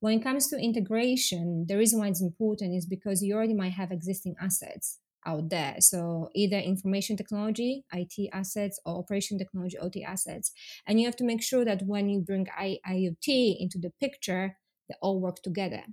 When 0.00 0.18
it 0.18 0.22
comes 0.22 0.48
to 0.48 0.58
integration, 0.58 1.64
the 1.68 1.78
reason 1.78 1.98
why 1.98 2.08
it's 2.08 2.20
important 2.20 2.74
is 2.74 2.84
because 2.84 3.22
you 3.22 3.34
already 3.34 3.54
might 3.54 3.72
have 3.72 3.92
existing 3.92 4.34
assets 4.38 4.98
out 5.24 5.48
there. 5.48 5.76
So 5.80 6.28
either 6.34 6.58
information 6.58 7.16
technology, 7.16 7.86
IT 7.94 8.28
assets, 8.34 8.78
or 8.84 8.98
operation 8.98 9.38
technology, 9.38 9.78
OT 9.78 10.04
assets, 10.04 10.52
and 10.86 11.00
you 11.00 11.06
have 11.06 11.16
to 11.16 11.24
make 11.24 11.42
sure 11.42 11.64
that 11.64 11.82
when 11.86 12.10
you 12.10 12.20
bring 12.20 12.46
I- 12.56 12.80
IoT 12.86 13.56
into 13.58 13.78
the 13.78 13.92
picture, 14.00 14.58
they 14.90 14.96
all 15.00 15.18
work 15.18 15.42
together. 15.42 15.84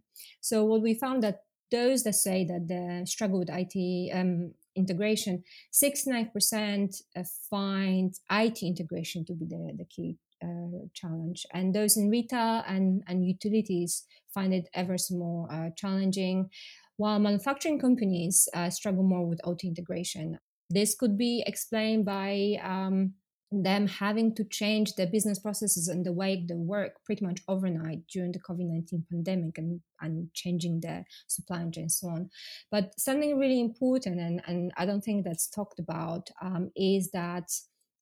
So 0.42 0.66
what 0.66 0.82
we 0.82 0.94
found 0.94 1.24
that 1.24 1.40
those 1.72 2.04
that 2.04 2.16
say 2.16 2.46
that 2.46 2.68
they 2.68 3.04
struggle 3.06 3.40
with 3.40 3.50
IT 3.50 4.12
um, 4.14 4.54
integration, 4.76 5.44
69% 5.74 7.02
uh, 7.16 7.24
find 7.50 8.14
IT 8.32 8.64
integration 8.64 9.26
to 9.26 9.34
be 9.34 9.46
the, 9.46 9.74
the 9.78 9.86
key 9.86 10.18
uh, 10.44 10.88
challenge. 10.94 11.46
And 11.54 11.74
those 11.74 11.98
in 11.98 12.10
retail 12.10 12.64
and, 12.68 13.04
and 13.08 13.26
utilities 13.26 14.04
find 14.34 14.54
it 14.54 14.68
ever 14.74 14.98
more 15.12 15.48
uh, 15.52 15.70
challenging, 15.76 16.50
while 16.98 17.20
manufacturing 17.20 17.80
companies 17.80 18.48
uh, 18.54 18.70
struggle 18.70 19.04
more 19.04 19.26
with 19.26 19.42
OT 19.44 19.68
integration. 19.68 20.38
This 20.70 20.96
could 20.96 21.18
be 21.18 21.44
explained 21.46 22.06
by 22.06 22.58
um, 22.64 23.14
them 23.62 23.88
having 23.88 24.34
to 24.36 24.44
change 24.44 24.96
their 24.96 25.08
business 25.08 25.40
processes 25.40 25.88
and 25.88 26.06
the 26.06 26.12
way 26.12 26.44
they 26.48 26.56
work 26.56 27.04
pretty 27.06 27.26
much 27.26 27.42
overnight 27.48 28.08
during 28.12 28.32
the 28.32 28.40
COVID 28.40 28.66
19 28.66 29.06
pandemic 29.12 29.58
and, 29.58 29.82
and 30.02 30.34
changing 30.34 30.80
their 30.80 31.06
supply 31.28 31.60
chain 31.70 31.84
and 31.84 31.92
so 31.92 32.08
on. 32.08 32.30
But 32.72 33.00
something 33.00 33.38
really 33.38 33.60
important, 33.60 34.20
and, 34.20 34.42
and 34.48 34.72
I 34.78 34.86
don't 34.86 35.02
think 35.02 35.26
that's 35.26 35.48
talked 35.48 35.80
about, 35.80 36.30
um, 36.42 36.72
is 36.76 37.12
that 37.12 37.52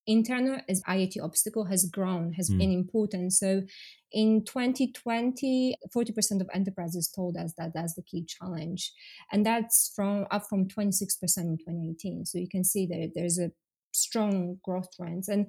internal 0.07 0.59
as 0.67 0.81
IoT 0.83 1.21
obstacle 1.21 1.65
has 1.65 1.85
grown, 1.85 2.33
has 2.33 2.49
mm. 2.49 2.57
been 2.57 2.71
important. 2.71 3.33
So 3.33 3.63
in 4.11 4.43
2020, 4.43 5.75
40% 5.95 6.41
of 6.41 6.49
enterprises 6.53 7.09
told 7.09 7.37
us 7.37 7.53
that 7.57 7.71
that's 7.73 7.95
the 7.95 8.01
key 8.01 8.25
challenge. 8.25 8.91
And 9.31 9.45
that's 9.45 9.91
from 9.95 10.25
up 10.31 10.47
from 10.49 10.67
26% 10.67 11.01
in 11.37 11.57
2018. 11.57 12.25
So 12.25 12.37
you 12.37 12.49
can 12.49 12.63
see 12.63 12.85
that 12.87 13.11
there's 13.15 13.39
a 13.39 13.51
strong 14.11 14.57
growth 14.63 14.87
trends. 14.95 15.29
And 15.29 15.47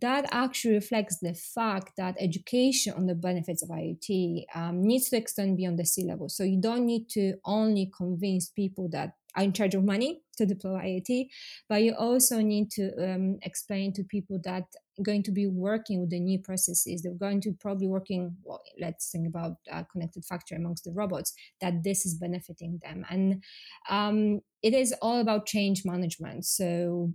that 0.00 0.26
actually 0.32 0.74
reflects 0.74 1.18
the 1.20 1.34
fact 1.34 1.92
that 1.96 2.16
education 2.18 2.94
on 2.96 3.06
the 3.06 3.14
benefits 3.14 3.62
of 3.62 3.68
IoT 3.68 4.44
um, 4.54 4.82
needs 4.82 5.10
to 5.10 5.16
extend 5.16 5.56
beyond 5.56 5.78
the 5.78 6.04
level. 6.06 6.28
So 6.28 6.44
you 6.44 6.60
don't 6.60 6.86
need 6.86 7.08
to 7.10 7.34
only 7.44 7.90
convince 7.96 8.48
people 8.48 8.88
that 8.92 9.10
are 9.36 9.42
in 9.42 9.52
charge 9.52 9.74
of 9.74 9.84
money 9.84 10.22
to 10.38 10.46
deploy 10.46 10.78
IoT, 10.78 11.28
but 11.68 11.82
you 11.82 11.94
also 11.94 12.40
need 12.40 12.70
to 12.70 12.84
um, 13.04 13.38
explain 13.42 13.92
to 13.92 14.04
people 14.04 14.38
that 14.44 14.64
going 15.04 15.22
to 15.24 15.30
be 15.30 15.46
working 15.46 16.00
with 16.00 16.10
the 16.10 16.18
new 16.18 16.38
processes. 16.40 17.02
They're 17.02 17.12
going 17.12 17.40
to 17.42 17.52
probably 17.60 17.86
working. 17.86 18.36
Well, 18.42 18.62
let's 18.80 19.10
think 19.10 19.28
about 19.28 19.56
uh, 19.70 19.84
connected 19.92 20.24
factory 20.24 20.56
amongst 20.56 20.84
the 20.84 20.92
robots. 20.92 21.32
That 21.60 21.84
this 21.84 22.06
is 22.06 22.14
benefiting 22.14 22.80
them, 22.82 23.04
and 23.10 23.42
um, 23.88 24.40
it 24.62 24.74
is 24.74 24.94
all 25.02 25.20
about 25.20 25.46
change 25.46 25.82
management. 25.84 26.46
So 26.46 27.12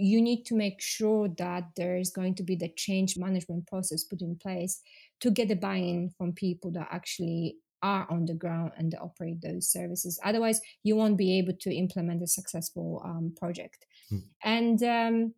you 0.00 0.20
need 0.20 0.44
to 0.46 0.54
make 0.54 0.80
sure 0.80 1.28
that 1.38 1.64
there 1.76 1.96
is 1.96 2.10
going 2.10 2.34
to 2.36 2.42
be 2.42 2.56
the 2.56 2.72
change 2.76 3.16
management 3.16 3.66
process 3.66 4.04
put 4.04 4.22
in 4.22 4.36
place 4.36 4.80
to 5.20 5.30
get 5.30 5.48
the 5.48 5.54
buy-in 5.54 6.10
from 6.16 6.32
people 6.32 6.70
that 6.72 6.88
actually 6.90 7.56
are 7.82 8.06
on 8.10 8.26
the 8.26 8.34
ground 8.34 8.72
and 8.76 8.94
operate 9.00 9.40
those 9.40 9.70
services. 9.70 10.18
Otherwise 10.24 10.60
you 10.82 10.96
won't 10.96 11.16
be 11.16 11.38
able 11.38 11.54
to 11.60 11.74
implement 11.74 12.22
a 12.22 12.26
successful 12.26 13.02
um, 13.04 13.34
project. 13.38 13.86
Mm. 14.12 14.22
and 14.42 14.82
um, 14.82 15.34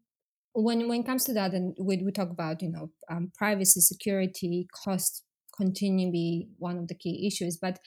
when 0.55 0.89
when 0.89 1.01
it 1.01 1.07
comes 1.07 1.25
to 1.25 1.33
that 1.33 1.55
and 1.55 1.77
we, 1.81 1.97
we 1.99 2.13
talk 2.13 2.31
about 2.31 2.63
you 2.63 2.71
know 2.71 2.91
um, 3.11 3.33
privacy 3.37 3.81
security 3.81 4.69
cost 4.85 5.25
continue 5.57 6.07
to 6.07 6.13
be 6.13 6.49
one 6.59 6.79
of 6.79 6.89
the 6.89 6.95
key 6.95 7.27
issues. 7.27 7.57
But 7.57 7.79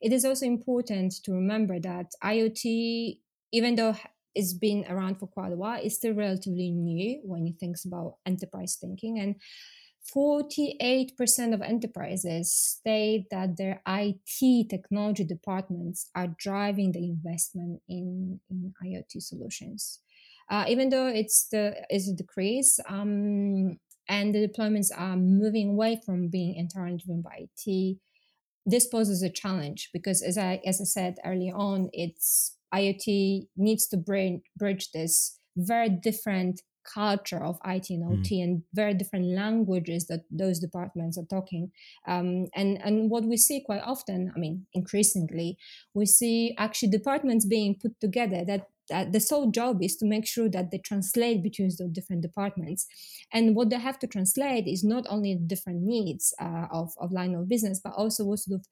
it 0.00 0.12
is 0.12 0.24
also 0.24 0.46
important 0.46 1.14
to 1.24 1.32
remember 1.32 1.78
that 1.80 2.06
iot 2.22 3.18
even 3.52 3.74
though 3.74 3.96
it's 4.34 4.52
been 4.52 4.84
around 4.88 5.18
for 5.18 5.26
quite 5.26 5.52
a 5.52 5.56
while. 5.56 5.80
It's 5.82 5.96
still 5.96 6.14
relatively 6.14 6.70
new 6.70 7.20
when 7.24 7.46
you 7.46 7.54
think 7.58 7.76
about 7.84 8.16
enterprise 8.26 8.76
thinking. 8.80 9.18
And 9.18 9.36
48% 10.14 11.54
of 11.54 11.62
enterprises 11.62 12.52
state 12.52 13.26
that 13.30 13.56
their 13.56 13.80
IT 13.86 14.68
technology 14.68 15.24
departments 15.24 16.10
are 16.14 16.34
driving 16.38 16.92
the 16.92 17.04
investment 17.04 17.80
in, 17.88 18.40
in 18.50 18.74
IoT 18.84 19.22
solutions. 19.22 20.00
Uh, 20.50 20.64
even 20.68 20.88
though 20.88 21.06
it's 21.06 21.46
the 21.48 21.74
is 21.88 22.08
a 22.08 22.14
decrease, 22.14 22.80
um, 22.88 23.78
and 24.08 24.34
the 24.34 24.48
deployments 24.48 24.90
are 24.94 25.16
moving 25.16 25.70
away 25.70 26.00
from 26.04 26.28
being 26.28 26.56
entirely 26.56 26.96
driven 26.96 27.22
by 27.22 27.46
IT, 27.56 27.98
this 28.66 28.86
poses 28.86 29.22
a 29.22 29.30
challenge 29.30 29.90
because, 29.92 30.20
as 30.20 30.36
I 30.36 30.60
as 30.66 30.80
I 30.80 30.84
said 30.84 31.16
earlier 31.24 31.54
on, 31.54 31.88
it's 31.92 32.56
IoT 32.74 33.48
needs 33.56 33.86
to 33.88 33.96
bring, 33.96 34.42
bridge 34.56 34.90
this 34.92 35.38
very 35.56 35.88
different 35.88 36.62
culture 36.82 37.42
of 37.42 37.58
IT 37.64 37.90
and 37.90 38.04
OT 38.04 38.36
mm. 38.36 38.44
and 38.44 38.62
very 38.74 38.94
different 38.94 39.26
languages 39.26 40.06
that 40.06 40.22
those 40.30 40.58
departments 40.58 41.18
are 41.18 41.26
talking. 41.30 41.70
Um, 42.06 42.48
and 42.54 42.80
and 42.82 43.10
what 43.10 43.24
we 43.24 43.36
see 43.36 43.60
quite 43.60 43.82
often, 43.84 44.32
I 44.34 44.38
mean, 44.38 44.66
increasingly, 44.74 45.56
we 45.94 46.06
see 46.06 46.54
actually 46.58 46.90
departments 46.90 47.44
being 47.44 47.76
put 47.80 47.98
together 48.00 48.44
that. 48.44 48.68
that 48.90 49.12
the 49.12 49.20
sole 49.20 49.48
job 49.50 49.80
is 49.80 49.96
to 49.96 50.04
make 50.04 50.26
sure 50.26 50.50
that 50.50 50.70
they 50.70 50.78
translate 50.78 51.40
between 51.42 51.70
the 51.78 51.86
different 51.88 52.20
departments, 52.20 52.86
and 53.32 53.54
what 53.56 53.70
they 53.70 53.78
have 53.78 53.98
to 54.00 54.08
translate 54.08 54.66
is 54.66 54.82
not 54.84 55.04
only 55.08 55.32
different 55.52 55.80
needs 55.94 56.34
uh, 56.46 56.66
of 56.80 56.88
of 56.98 57.12
line 57.12 57.34
of 57.34 57.48
business, 57.48 57.80
but 57.82 57.94
also 57.94 58.24
what 58.24 58.40
sort 58.40 58.58
of 58.58 58.66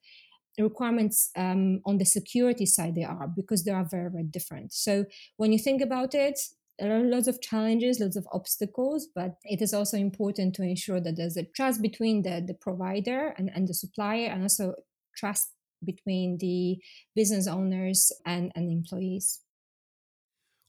requirements 0.59 1.31
um, 1.35 1.81
on 1.85 1.97
the 1.97 2.05
security 2.05 2.65
side 2.65 2.95
they 2.95 3.03
are 3.03 3.27
because 3.27 3.63
they 3.63 3.71
are 3.71 3.85
very 3.85 4.09
very 4.09 4.23
different. 4.23 4.73
So 4.73 5.05
when 5.37 5.51
you 5.51 5.59
think 5.59 5.81
about 5.81 6.13
it 6.13 6.39
there 6.79 6.95
are 6.95 7.03
lots 7.03 7.27
of 7.27 7.41
challenges 7.41 7.99
lots 7.99 8.15
of 8.15 8.27
obstacles 8.33 9.07
but 9.13 9.35
it 9.43 9.61
is 9.61 9.73
also 9.73 9.97
important 9.97 10.55
to 10.55 10.63
ensure 10.63 10.99
that 10.99 11.15
there's 11.15 11.37
a 11.37 11.43
trust 11.43 11.81
between 11.81 12.23
the, 12.23 12.43
the 12.45 12.55
provider 12.55 13.33
and, 13.37 13.51
and 13.53 13.67
the 13.67 13.73
supplier 13.73 14.29
and 14.29 14.41
also 14.41 14.73
trust 15.15 15.51
between 15.83 16.37
the 16.39 16.77
business 17.15 17.47
owners 17.47 18.11
and, 18.25 18.51
and 18.55 18.71
employees 18.71 19.41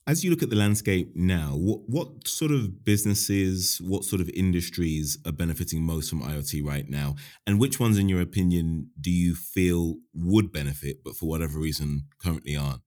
as 0.05 0.23
you 0.23 0.29
look 0.29 0.43
at 0.43 0.49
the 0.49 0.55
landscape 0.55 1.11
now, 1.15 1.51
what, 1.55 1.81
what 1.87 2.27
sort 2.27 2.51
of 2.51 2.83
businesses, 2.83 3.79
what 3.81 4.03
sort 4.03 4.21
of 4.21 4.29
industries 4.29 5.17
are 5.25 5.31
benefiting 5.31 5.81
most 5.81 6.09
from 6.09 6.21
IoT 6.21 6.65
right 6.65 6.89
now? 6.89 7.15
And 7.47 7.59
which 7.59 7.79
ones, 7.79 7.97
in 7.97 8.09
your 8.09 8.21
opinion, 8.21 8.89
do 8.99 9.09
you 9.09 9.33
feel 9.33 9.95
would 10.13 10.51
benefit, 10.51 10.97
but 11.05 11.15
for 11.15 11.29
whatever 11.29 11.57
reason 11.57 12.07
currently 12.21 12.55
aren't? 12.55 12.81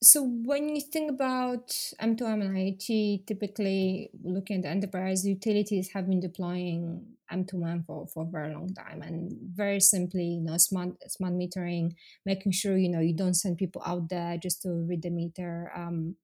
So 0.00 0.22
when 0.22 0.76
you 0.76 0.80
think 0.80 1.10
about 1.10 1.70
M2M 2.00 2.40
and 2.40 2.56
IoT, 2.56 3.26
typically 3.26 4.10
looking 4.22 4.58
at 4.58 4.62
the 4.62 4.68
enterprise, 4.68 5.26
utilities 5.26 5.90
have 5.92 6.08
been 6.08 6.20
deploying 6.20 7.04
M2M 7.32 7.84
for, 7.84 8.06
for 8.06 8.22
a 8.22 8.30
very 8.30 8.54
long 8.54 8.72
time. 8.74 9.02
And 9.02 9.32
very 9.54 9.80
simply, 9.80 10.24
you 10.24 10.40
know, 10.40 10.56
smart 10.56 10.90
smart 11.10 11.32
metering, 11.32 11.94
making 12.24 12.52
sure, 12.52 12.78
you 12.78 12.88
know, 12.88 13.00
you 13.00 13.12
don't 13.12 13.34
send 13.34 13.58
people 13.58 13.82
out 13.84 14.08
there 14.08 14.38
just 14.38 14.62
to 14.62 14.68
read 14.88 15.02
the 15.02 15.10
meter. 15.10 15.72
Um, 15.74 16.14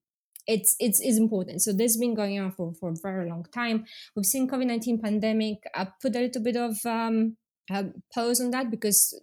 it's 0.46 0.76
it's 0.78 1.00
is 1.00 1.18
important. 1.18 1.62
So 1.62 1.72
this 1.72 1.92
has 1.92 1.96
been 1.96 2.14
going 2.14 2.38
on 2.40 2.52
for 2.52 2.72
for 2.74 2.90
a 2.90 2.96
very 3.02 3.28
long 3.28 3.46
time. 3.52 3.84
We've 4.14 4.26
seen 4.26 4.48
COVID 4.48 4.66
nineteen 4.66 5.00
pandemic 5.00 5.58
uh, 5.74 5.86
put 6.00 6.16
a 6.16 6.20
little 6.20 6.42
bit 6.42 6.56
of 6.56 6.76
um, 6.84 7.36
uh, 7.70 7.84
pause 8.12 8.40
on 8.40 8.50
that 8.50 8.70
because 8.70 9.18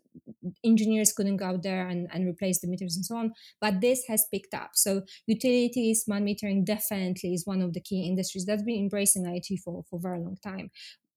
engineers 0.64 1.14
couldn't 1.14 1.38
go 1.38 1.46
out 1.46 1.64
there 1.64 1.88
and, 1.88 2.08
and 2.12 2.28
replace 2.28 2.60
the 2.60 2.68
meters 2.68 2.96
and 2.96 3.06
so 3.06 3.16
on. 3.16 3.34
But 3.60 3.82
this 3.82 4.06
has 4.08 4.26
picked 4.32 4.54
up. 4.54 4.72
So 4.74 5.04
utilities, 5.28 6.02
smart 6.02 6.24
metering 6.24 6.66
definitely 6.66 7.34
is 7.34 7.46
one 7.46 7.62
of 7.62 7.74
the 7.74 7.82
key 7.82 8.08
industries 8.08 8.46
that's 8.46 8.64
been 8.64 8.80
embracing 8.80 9.26
IoT 9.26 9.60
for 9.64 9.84
for 9.90 9.98
a 9.98 10.02
very 10.02 10.20
long 10.20 10.38
time. 10.44 10.72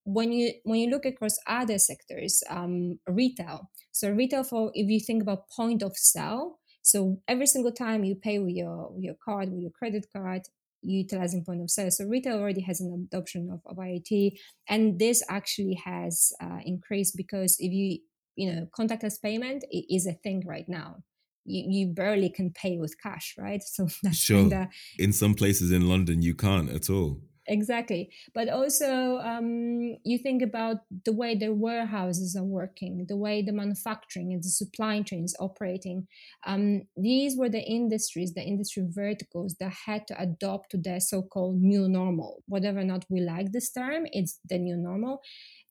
When 0.04 0.32
you 0.32 0.52
when 0.64 0.80
you 0.80 0.90
look 0.90 1.06
across 1.06 1.36
other 1.46 1.78
sectors, 1.78 2.42
um, 2.50 2.98
retail. 3.08 3.70
So 3.92 4.10
retail 4.10 4.44
for 4.44 4.70
if 4.74 4.90
you 4.90 5.00
think 5.00 5.22
about 5.22 5.48
point 5.48 5.82
of 5.82 5.96
sale, 5.96 6.58
so 6.84 7.18
every 7.26 7.46
single 7.46 7.72
time 7.72 8.04
you 8.04 8.14
pay 8.14 8.38
with 8.38 8.54
your 8.54 8.90
with 8.92 9.02
your 9.02 9.16
card, 9.24 9.50
with 9.50 9.62
your 9.62 9.70
credit 9.70 10.06
card, 10.14 10.42
utilizing 10.82 11.42
point 11.42 11.62
of 11.62 11.70
sale. 11.70 11.90
So 11.90 12.04
retail 12.04 12.38
already 12.38 12.60
has 12.60 12.80
an 12.82 13.08
adoption 13.10 13.50
of, 13.50 13.60
of 13.64 13.78
IoT, 13.78 14.36
and 14.68 14.98
this 14.98 15.22
actually 15.30 15.80
has 15.82 16.30
uh, 16.42 16.58
increased 16.64 17.16
because 17.16 17.56
if 17.58 17.72
you 17.72 17.98
you 18.36 18.52
know 18.52 18.68
contactless 18.78 19.20
payment 19.20 19.64
is 19.72 20.06
a 20.06 20.12
thing 20.12 20.44
right 20.46 20.68
now. 20.68 20.98
You, 21.46 21.64
you 21.68 21.86
barely 21.92 22.30
can 22.30 22.52
pay 22.52 22.78
with 22.78 22.94
cash, 23.02 23.34
right? 23.38 23.62
So 23.74 23.88
that's 24.02 24.16
sure. 24.16 24.38
Kinda, 24.38 24.70
in 24.98 25.12
some 25.12 25.34
places 25.34 25.72
in 25.72 25.88
London, 25.88 26.22
you 26.22 26.34
can't 26.34 26.70
at 26.70 26.88
all 26.88 27.20
exactly. 27.46 28.10
But 28.34 28.48
also 28.48 29.18
um, 29.18 29.96
you 30.04 30.18
think 30.18 30.42
about 30.42 30.78
the 31.04 31.12
way 31.12 31.34
the 31.34 31.52
warehouses 31.52 32.36
are 32.36 32.44
working 32.44 33.06
the 33.08 33.16
way 33.16 33.42
the 33.42 33.52
manufacturing 33.52 34.32
and 34.32 34.42
the 34.42 34.48
supply 34.48 35.02
chain 35.02 35.24
is 35.24 35.36
operating. 35.40 36.06
Um, 36.46 36.82
these 36.96 37.36
were 37.36 37.48
the 37.48 37.62
industries 37.62 38.34
the 38.34 38.42
industry 38.42 38.86
verticals 38.88 39.56
that 39.60 39.72
had 39.86 40.06
to 40.08 40.20
adopt 40.20 40.70
to 40.70 40.78
their 40.78 41.00
so-called 41.00 41.60
new 41.60 41.88
normal. 41.88 42.42
Whatever 42.46 42.80
or 42.80 42.84
not 42.84 43.04
we 43.08 43.20
like 43.20 43.52
this 43.52 43.70
term 43.70 44.06
it's 44.12 44.40
the 44.48 44.58
new 44.58 44.76
normal. 44.76 45.20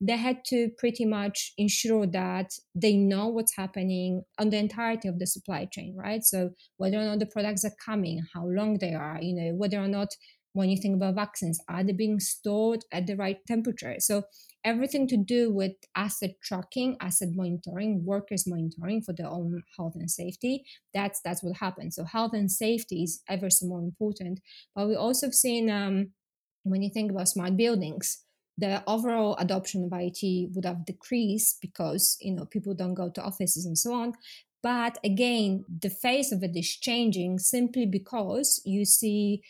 They 0.01 0.17
had 0.17 0.43
to 0.45 0.69
pretty 0.77 1.05
much 1.05 1.53
ensure 1.57 2.05
that 2.07 2.51
they 2.75 2.95
know 2.97 3.27
what's 3.27 3.55
happening 3.55 4.23
on 4.37 4.49
the 4.49 4.57
entirety 4.57 5.07
of 5.07 5.19
the 5.19 5.27
supply 5.27 5.65
chain 5.71 5.95
right? 5.95 6.23
So 6.23 6.51
whether 6.77 6.97
or 6.97 7.05
not 7.05 7.19
the 7.19 7.25
products 7.25 7.65
are 7.65 7.75
coming 7.83 8.21
how 8.33 8.45
long 8.45 8.77
they 8.77 8.93
are 8.93 9.19
you 9.21 9.33
know 9.35 9.55
whether 9.55 9.79
or 9.79 9.87
not 9.87 10.09
when 10.53 10.69
you 10.69 10.77
think 10.77 10.95
about 10.95 11.15
vaccines 11.15 11.59
are 11.67 11.83
they 11.83 11.93
being 11.93 12.19
stored 12.19 12.85
at 12.91 13.07
the 13.07 13.15
right 13.15 13.39
temperature? 13.47 13.95
So 13.99 14.23
everything 14.63 15.07
to 15.07 15.17
do 15.17 15.51
with 15.51 15.73
asset 15.95 16.35
tracking 16.41 16.95
asset 17.01 17.29
monitoring 17.33 18.05
workers 18.05 18.47
monitoring 18.47 19.01
for 19.01 19.13
their 19.13 19.27
own 19.27 19.61
health 19.75 19.93
and 19.95 20.09
safety 20.09 20.63
that's 20.93 21.19
that's 21.21 21.43
what 21.43 21.57
happens 21.57 21.95
so 21.95 22.05
health 22.05 22.31
and 22.33 22.49
safety 22.49 23.03
is 23.03 23.21
ever 23.27 23.49
so 23.49 23.65
more 23.65 23.79
important. 23.79 24.39
But 24.75 24.87
we 24.87 24.95
also 24.95 25.27
have 25.27 25.33
seen 25.33 25.69
um, 25.69 26.11
when 26.63 26.81
you 26.81 26.89
think 26.89 27.11
about 27.11 27.27
smart 27.27 27.57
buildings 27.57 28.23
the 28.57 28.83
overall 28.85 29.35
adoption 29.37 29.83
of 29.83 29.89
IoT 29.89 30.53
would 30.53 30.65
have 30.65 30.85
decreased 30.85 31.59
because 31.59 32.17
you 32.21 32.33
know 32.33 32.45
people 32.45 32.73
don't 32.73 32.93
go 32.93 33.09
to 33.09 33.23
offices 33.23 33.65
and 33.65 33.77
so 33.77 33.93
on. 33.93 34.13
But 34.61 34.97
again 35.03 35.65
the 35.81 35.89
face 35.89 36.31
of 36.31 36.43
it 36.43 36.55
is 36.55 36.77
changing 36.77 37.39
simply 37.39 37.85
because 37.85 38.61
you 38.63 38.85
see 38.85 39.41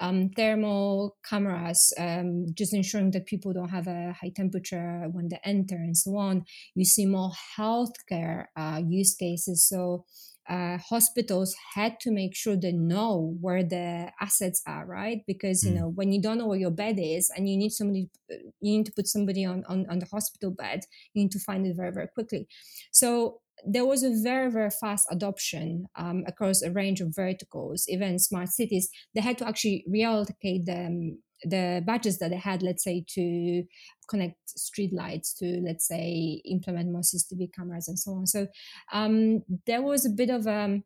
um, 0.00 0.30
thermal 0.30 1.16
cameras, 1.28 1.92
um, 1.98 2.46
just 2.54 2.74
ensuring 2.74 3.10
that 3.12 3.26
people 3.26 3.52
don't 3.52 3.70
have 3.70 3.86
a 3.86 4.12
high 4.20 4.32
temperature 4.34 5.08
when 5.12 5.28
they 5.28 5.40
enter 5.44 5.76
and 5.76 5.96
so 5.96 6.16
on. 6.16 6.44
You 6.74 6.84
see 6.84 7.06
more 7.06 7.32
healthcare 7.58 8.46
uh, 8.56 8.82
use 8.86 9.14
cases. 9.14 9.66
So 9.68 10.04
uh, 10.48 10.78
hospitals 10.78 11.56
had 11.74 11.98
to 11.98 12.10
make 12.12 12.34
sure 12.34 12.56
they 12.56 12.72
know 12.72 13.36
where 13.40 13.64
the 13.64 14.12
assets 14.20 14.62
are, 14.66 14.86
right? 14.86 15.22
Because 15.26 15.64
you 15.64 15.72
mm. 15.72 15.80
know 15.80 15.88
when 15.88 16.12
you 16.12 16.22
don't 16.22 16.38
know 16.38 16.46
where 16.46 16.58
your 16.58 16.70
bed 16.70 16.98
is 17.00 17.30
and 17.36 17.48
you 17.48 17.56
need 17.56 17.72
somebody, 17.72 18.08
you 18.28 18.76
need 18.78 18.86
to 18.86 18.92
put 18.92 19.08
somebody 19.08 19.44
on 19.44 19.64
on, 19.68 19.86
on 19.90 19.98
the 19.98 20.06
hospital 20.06 20.50
bed. 20.50 20.84
You 21.14 21.24
need 21.24 21.32
to 21.32 21.40
find 21.40 21.66
it 21.66 21.76
very 21.76 21.90
very 21.90 22.06
quickly. 22.06 22.46
So 22.92 23.40
there 23.64 23.86
was 23.86 24.02
a 24.02 24.10
very 24.22 24.50
very 24.50 24.70
fast 24.70 25.06
adoption 25.10 25.86
um, 25.96 26.24
across 26.26 26.62
a 26.62 26.70
range 26.70 27.00
of 27.00 27.14
verticals 27.14 27.86
even 27.88 28.18
smart 28.18 28.48
cities. 28.48 28.88
They 29.14 29.20
had 29.20 29.38
to 29.38 29.48
actually 29.48 29.84
reallocate 29.88 30.66
the, 30.66 31.16
the 31.44 31.82
budgets 31.86 32.18
that 32.18 32.30
they 32.30 32.36
had 32.36 32.62
let's 32.62 32.84
say 32.84 33.04
to 33.08 33.64
connect 34.08 34.36
street 34.48 34.92
lights 34.92 35.34
to 35.34 35.60
let's 35.64 35.86
say 35.86 36.42
implement 36.44 36.92
more 36.92 37.02
cctv 37.02 37.52
cameras 37.54 37.88
and 37.88 37.98
so 37.98 38.12
on. 38.12 38.26
So 38.26 38.46
um, 38.92 39.42
there 39.66 39.82
was 39.82 40.04
a 40.04 40.10
bit 40.10 40.30
of 40.30 40.46
a 40.46 40.52
um, 40.52 40.84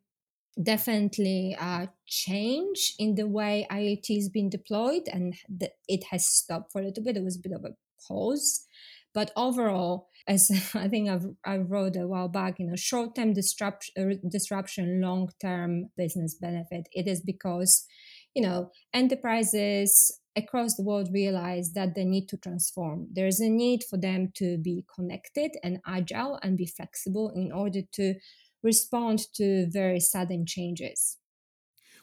definitely 0.61 1.55
a 1.59 1.89
change 2.07 2.93
in 2.99 3.15
the 3.15 3.27
way 3.27 3.65
iot 3.71 4.05
is 4.09 4.29
being 4.29 4.49
deployed 4.49 5.03
and 5.11 5.35
the, 5.47 5.69
it 5.87 6.03
has 6.11 6.27
stopped 6.27 6.71
for 6.71 6.81
a 6.81 6.85
little 6.85 7.03
bit. 7.03 7.17
It 7.17 7.23
was 7.23 7.37
a 7.37 7.41
bit 7.41 7.53
of 7.53 7.63
a 7.63 7.75
pause. 8.05 8.67
But 9.13 9.31
overall 9.35 10.07
as 10.27 10.49
I 10.75 10.87
think 10.87 11.09
I've, 11.09 11.27
I 11.45 11.57
wrote 11.57 11.95
a 11.95 12.07
while 12.07 12.27
back, 12.27 12.59
you 12.59 12.67
know, 12.67 12.75
short 12.75 13.15
term 13.15 13.33
disruption, 13.33 13.93
uh, 13.97 14.27
disruption, 14.29 15.01
long 15.01 15.29
term 15.39 15.89
business 15.97 16.35
benefit. 16.35 16.87
It 16.91 17.07
is 17.07 17.21
because, 17.21 17.85
you 18.33 18.41
know, 18.41 18.71
enterprises 18.93 20.19
across 20.35 20.75
the 20.75 20.83
world 20.83 21.09
realize 21.11 21.73
that 21.73 21.95
they 21.95 22.05
need 22.05 22.27
to 22.29 22.37
transform. 22.37 23.07
There's 23.11 23.39
a 23.39 23.49
need 23.49 23.83
for 23.89 23.97
them 23.97 24.31
to 24.35 24.57
be 24.57 24.85
connected 24.93 25.51
and 25.63 25.79
agile 25.85 26.39
and 26.41 26.57
be 26.57 26.65
flexible 26.65 27.31
in 27.35 27.51
order 27.51 27.81
to 27.93 28.15
respond 28.63 29.19
to 29.33 29.67
very 29.69 29.99
sudden 29.99 30.45
changes. 30.45 31.17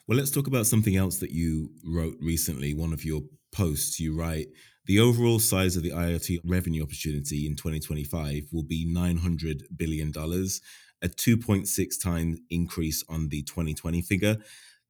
Well, 0.07 0.19
let's 0.19 0.31
talk 0.31 0.47
about 0.47 0.67
something 0.67 0.97
else 0.97 1.19
that 1.19 1.33
you 1.33 1.71
wrote 1.85 2.17
recently. 2.21 2.75
One 2.75 2.93
of 2.93 3.05
your 3.05 3.23
posts, 3.53 4.01
you 4.01 4.19
write, 4.19 4.49
the 4.89 4.99
overall 4.99 5.39
size 5.39 5.77
of 5.77 5.83
the 5.83 5.91
IoT 5.91 6.39
revenue 6.45 6.83
opportunity 6.83 7.47
in 7.47 7.55
2025 7.55 8.45
will 8.53 8.63
be 8.63 8.87
$900 8.87 9.65
billion, 9.77 10.09
a 10.09 11.09
2.6 11.09 12.03
times 12.03 12.41
increase 12.49 13.05
on 13.07 13.29
the 13.29 13.43
2020 13.43 14.01
figure. 14.01 14.39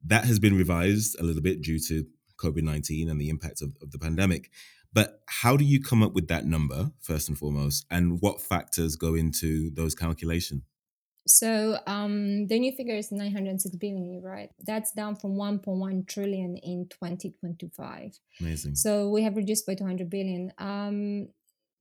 That 0.06 0.24
has 0.24 0.38
been 0.38 0.56
revised 0.56 1.20
a 1.20 1.24
little 1.24 1.42
bit 1.42 1.62
due 1.62 1.80
to 1.88 2.06
COVID 2.40 2.62
19 2.62 3.10
and 3.10 3.20
the 3.20 3.28
impact 3.28 3.60
of, 3.60 3.74
of 3.82 3.90
the 3.90 3.98
pandemic. 3.98 4.50
But 4.92 5.20
how 5.26 5.56
do 5.56 5.64
you 5.64 5.82
come 5.82 6.04
up 6.04 6.14
with 6.14 6.28
that 6.28 6.46
number, 6.46 6.92
first 7.00 7.28
and 7.28 7.36
foremost, 7.36 7.84
and 7.90 8.18
what 8.20 8.40
factors 8.40 8.94
go 8.94 9.16
into 9.16 9.70
those 9.74 9.96
calculations? 9.96 10.62
So 11.28 11.78
um, 11.86 12.46
the 12.46 12.58
new 12.58 12.72
figure 12.72 12.96
is 12.96 13.12
906 13.12 13.76
billion, 13.76 14.22
right? 14.22 14.50
That's 14.64 14.92
down 14.92 15.16
from 15.16 15.32
1.1 15.34 16.08
trillion 16.08 16.56
in 16.56 16.88
2025. 16.88 18.18
Amazing. 18.40 18.74
So 18.74 19.10
we 19.10 19.22
have 19.22 19.36
reduced 19.36 19.66
by 19.66 19.74
200 19.74 20.08
billion. 20.08 20.52
Um, 20.58 21.28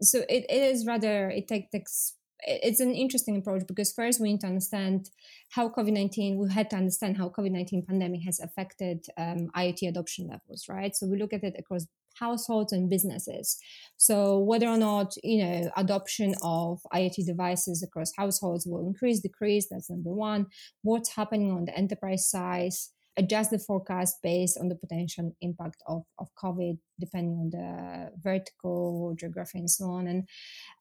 so 0.01 0.19
it, 0.29 0.45
it 0.49 0.61
is 0.63 0.85
rather, 0.85 1.29
it 1.29 1.47
takes, 1.47 2.15
it's 2.41 2.79
an 2.79 2.93
interesting 2.93 3.37
approach 3.37 3.65
because 3.65 3.91
first 3.93 4.19
we 4.19 4.31
need 4.31 4.41
to 4.41 4.47
understand 4.47 5.09
how 5.51 5.69
COVID-19, 5.69 6.37
we 6.37 6.51
had 6.51 6.69
to 6.71 6.75
understand 6.75 7.17
how 7.17 7.29
COVID-19 7.29 7.87
pandemic 7.87 8.21
has 8.25 8.39
affected 8.39 9.07
um, 9.17 9.49
IoT 9.55 9.87
adoption 9.87 10.27
levels, 10.27 10.67
right? 10.69 10.95
So 10.95 11.07
we 11.07 11.17
look 11.17 11.33
at 11.33 11.43
it 11.43 11.55
across 11.57 11.87
households 12.19 12.73
and 12.73 12.89
businesses. 12.89 13.57
So 13.97 14.39
whether 14.39 14.67
or 14.67 14.77
not 14.77 15.13
you 15.23 15.43
know 15.43 15.71
adoption 15.75 16.35
of 16.41 16.79
IoT 16.93 17.25
devices 17.25 17.83
across 17.83 18.11
households 18.17 18.65
will 18.65 18.85
increase, 18.87 19.19
decrease, 19.19 19.67
that's 19.69 19.89
number 19.89 20.11
one. 20.11 20.47
What's 20.81 21.15
happening 21.15 21.51
on 21.51 21.65
the 21.65 21.77
enterprise 21.77 22.29
side? 22.29 22.73
Adjust 23.17 23.51
the 23.51 23.59
forecast 23.59 24.17
based 24.21 24.57
on 24.59 24.69
the 24.69 24.75
potential 24.75 25.35
impact 25.41 25.81
of, 25.87 26.03
of 26.19 26.27
COVID, 26.41 26.77
depending 26.99 27.37
on 27.39 27.49
the 27.49 28.11
vertical, 28.21 29.15
geography, 29.17 29.59
and 29.59 29.69
so 29.69 29.85
on. 29.85 30.07
And 30.07 30.27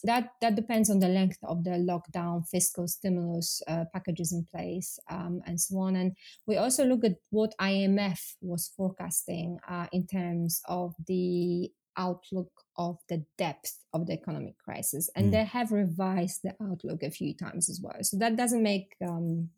that, 0.05 0.33
that 0.41 0.55
depends 0.55 0.91
on 0.91 1.01
the 1.01 1.09
length 1.09 1.39
of 1.43 1.65
the 1.65 1.71
lockdown, 1.71 2.47
fiscal 2.49 2.87
stimulus 2.89 3.63
uh, 3.69 3.85
packages 3.93 4.33
in 4.33 4.47
place, 4.55 4.99
um, 5.11 5.41
and 5.47 5.61
so 5.61 5.79
on. 5.79 5.97
And 5.97 6.13
we 6.47 6.57
also 6.57 6.85
look 6.85 7.05
at 7.05 7.17
what 7.31 7.55
IMF 7.61 8.21
was 8.41 8.71
forecasting 8.77 9.59
uh, 9.69 9.87
in 9.93 10.07
terms 10.07 10.61
of 10.69 10.95
the 11.07 11.71
outlook 11.97 12.51
of 12.77 12.99
the 13.09 13.25
depth 13.39 13.79
of 13.93 14.07
the 14.07 14.13
economic 14.13 14.59
crisis. 14.59 15.09
And 15.17 15.29
mm. 15.29 15.33
they 15.33 15.45
have 15.45 15.73
revised 15.73 16.41
the 16.43 16.55
outlook 16.63 17.03
a 17.03 17.11
few 17.11 17.35
times 17.35 17.69
as 17.69 17.81
well. 17.83 17.97
So 18.03 18.19
that 18.19 18.37
doesn't 18.37 18.63
make 18.63 18.95
um, 19.07 19.49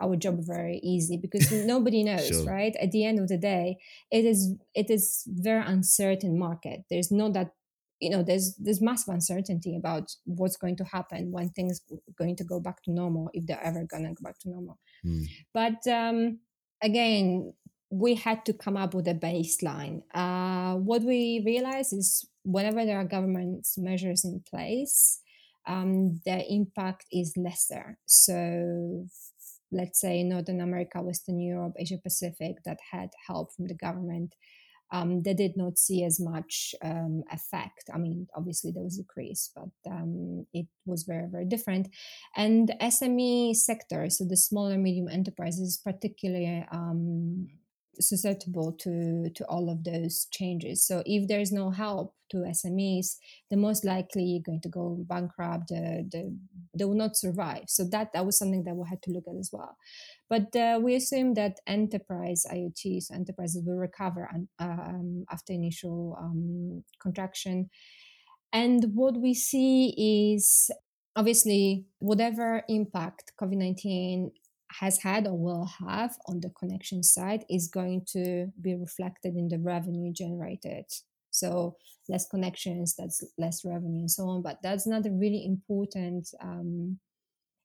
our 0.00 0.16
job 0.16 0.38
very 0.40 0.78
easy 0.82 1.16
because 1.16 1.50
nobody 1.52 2.02
knows 2.08 2.28
sure. 2.28 2.44
right 2.44 2.74
at 2.80 2.90
the 2.92 3.04
end 3.04 3.18
of 3.18 3.28
the 3.28 3.38
day 3.38 3.76
it 4.10 4.24
is 4.24 4.54
it 4.74 4.90
is 4.90 5.24
very 5.26 5.64
uncertain 5.64 6.38
market 6.38 6.84
there's 6.90 7.10
not 7.10 7.32
that 7.32 7.52
you 8.00 8.10
know 8.10 8.22
there's 8.22 8.54
there's 8.56 8.80
massive 8.80 9.14
uncertainty 9.14 9.76
about 9.76 10.10
what's 10.24 10.56
going 10.56 10.76
to 10.76 10.84
happen 10.84 11.30
when 11.30 11.48
things 11.50 11.80
going 12.18 12.36
to 12.36 12.44
go 12.44 12.58
back 12.58 12.82
to 12.82 12.90
normal 12.90 13.30
if 13.34 13.46
they're 13.46 13.62
ever 13.62 13.84
going 13.84 14.04
to 14.04 14.14
go 14.14 14.22
back 14.22 14.38
to 14.38 14.48
normal 14.48 14.78
mm. 15.04 15.24
but 15.52 15.86
um 15.86 16.38
again 16.82 17.52
we 17.92 18.14
had 18.14 18.44
to 18.44 18.52
come 18.52 18.76
up 18.76 18.94
with 18.94 19.06
a 19.08 19.14
baseline 19.14 20.02
uh 20.14 20.74
what 20.76 21.02
we 21.02 21.42
realize 21.44 21.92
is 21.92 22.26
whenever 22.44 22.86
there 22.86 22.98
are 22.98 23.04
government 23.04 23.66
measures 23.76 24.24
in 24.24 24.42
place 24.48 25.20
um, 25.66 26.20
the 26.24 26.44
impact 26.52 27.06
is 27.12 27.36
lesser. 27.36 27.98
So 28.06 29.06
let's 29.72 30.00
say 30.00 30.22
Northern 30.22 30.60
America, 30.60 31.02
Western 31.02 31.40
Europe, 31.40 31.74
Asia 31.78 31.98
Pacific, 32.02 32.56
that 32.64 32.78
had 32.92 33.10
help 33.26 33.54
from 33.54 33.66
the 33.66 33.74
government, 33.74 34.34
um, 34.92 35.22
they 35.22 35.34
did 35.34 35.56
not 35.56 35.78
see 35.78 36.04
as 36.04 36.18
much 36.20 36.74
um, 36.82 37.22
effect. 37.30 37.84
I 37.94 37.98
mean, 37.98 38.26
obviously 38.34 38.72
there 38.72 38.82
was 38.82 38.98
a 38.98 39.02
decrease, 39.02 39.50
but 39.54 39.70
um, 39.90 40.46
it 40.52 40.66
was 40.84 41.04
very, 41.04 41.28
very 41.30 41.44
different. 41.44 41.88
And 42.36 42.72
SME 42.80 43.54
sector, 43.54 44.10
so 44.10 44.24
the 44.24 44.36
smaller 44.36 44.78
medium 44.78 45.08
enterprises, 45.08 45.80
particularly 45.82 46.66
um, 46.72 47.48
susceptible 47.98 48.72
to 48.72 49.30
to 49.34 49.44
all 49.46 49.70
of 49.70 49.84
those 49.84 50.26
changes. 50.30 50.86
So 50.86 51.02
if 51.06 51.28
there 51.28 51.40
is 51.40 51.52
no 51.52 51.70
help 51.70 52.14
to 52.30 52.38
SMEs, 52.38 53.16
they're 53.48 53.58
most 53.58 53.84
likely 53.84 54.40
going 54.44 54.60
to 54.60 54.68
go 54.68 55.04
bankrupt. 55.08 55.68
The, 55.68 56.08
the, 56.10 56.36
they 56.78 56.84
will 56.84 56.94
not 56.94 57.16
survive. 57.16 57.64
So 57.68 57.84
that 57.90 58.12
that 58.12 58.24
was 58.24 58.38
something 58.38 58.64
that 58.64 58.76
we 58.76 58.88
had 58.88 59.02
to 59.02 59.10
look 59.10 59.24
at 59.28 59.38
as 59.38 59.50
well. 59.52 59.76
But 60.28 60.54
uh, 60.54 60.78
we 60.80 60.94
assume 60.94 61.34
that 61.34 61.58
enterprise 61.66 62.46
IoT, 62.50 63.02
so 63.02 63.14
enterprises 63.14 63.64
will 63.66 63.78
recover 63.78 64.30
um, 64.58 65.24
after 65.30 65.52
initial 65.52 66.16
um, 66.20 66.84
contraction. 67.00 67.70
And 68.52 68.92
what 68.94 69.16
we 69.16 69.34
see 69.34 70.34
is 70.34 70.70
obviously 71.16 71.86
whatever 71.98 72.62
impact 72.68 73.32
COVID 73.40 73.56
19 73.56 74.30
has 74.78 74.98
had 74.98 75.26
or 75.26 75.36
will 75.36 75.68
have 75.88 76.16
on 76.26 76.40
the 76.40 76.50
connection 76.50 77.02
side 77.02 77.44
is 77.50 77.68
going 77.68 78.04
to 78.12 78.46
be 78.60 78.74
reflected 78.74 79.36
in 79.36 79.48
the 79.48 79.58
revenue 79.58 80.12
generated. 80.12 80.84
So 81.30 81.76
less 82.08 82.26
connections, 82.26 82.94
that's 82.96 83.22
less 83.38 83.64
revenue, 83.64 84.00
and 84.00 84.10
so 84.10 84.28
on. 84.28 84.42
But 84.42 84.58
that's 84.62 84.86
not 84.86 85.06
a 85.06 85.10
really 85.10 85.44
important 85.44 86.28
um, 86.40 86.98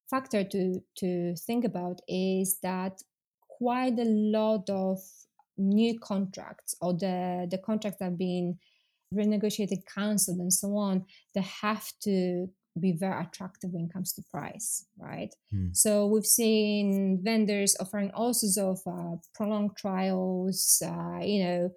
factor 0.09 0.43
to 0.43 0.81
to 0.97 1.35
think 1.35 1.65
about. 1.65 2.01
Is 2.07 2.59
that 2.61 3.01
quite 3.47 3.97
a 3.99 4.05
lot 4.05 4.69
of 4.69 4.99
new 5.57 5.99
contracts 5.99 6.75
or 6.81 6.93
the 6.93 7.47
the 7.49 7.57
contracts 7.57 7.99
that 7.99 8.05
have 8.05 8.17
been 8.17 8.57
renegotiated, 9.13 9.83
cancelled, 9.93 10.39
and 10.39 10.53
so 10.53 10.75
on, 10.75 11.05
they 11.33 11.41
have 11.41 11.91
to 12.01 12.49
be 12.79 12.91
very 12.91 13.23
attractive 13.23 13.71
when 13.71 13.85
it 13.85 13.93
comes 13.93 14.13
to 14.13 14.23
price, 14.31 14.85
right? 14.97 15.33
Mm. 15.53 15.75
So 15.75 16.05
we've 16.07 16.25
seen 16.25 17.21
vendors 17.23 17.75
offering 17.79 18.11
all 18.13 18.33
sorts 18.33 18.57
of 18.57 18.79
uh, 18.85 19.17
prolonged 19.33 19.77
trials, 19.77 20.81
uh, 20.85 21.19
you 21.21 21.43
know, 21.43 21.71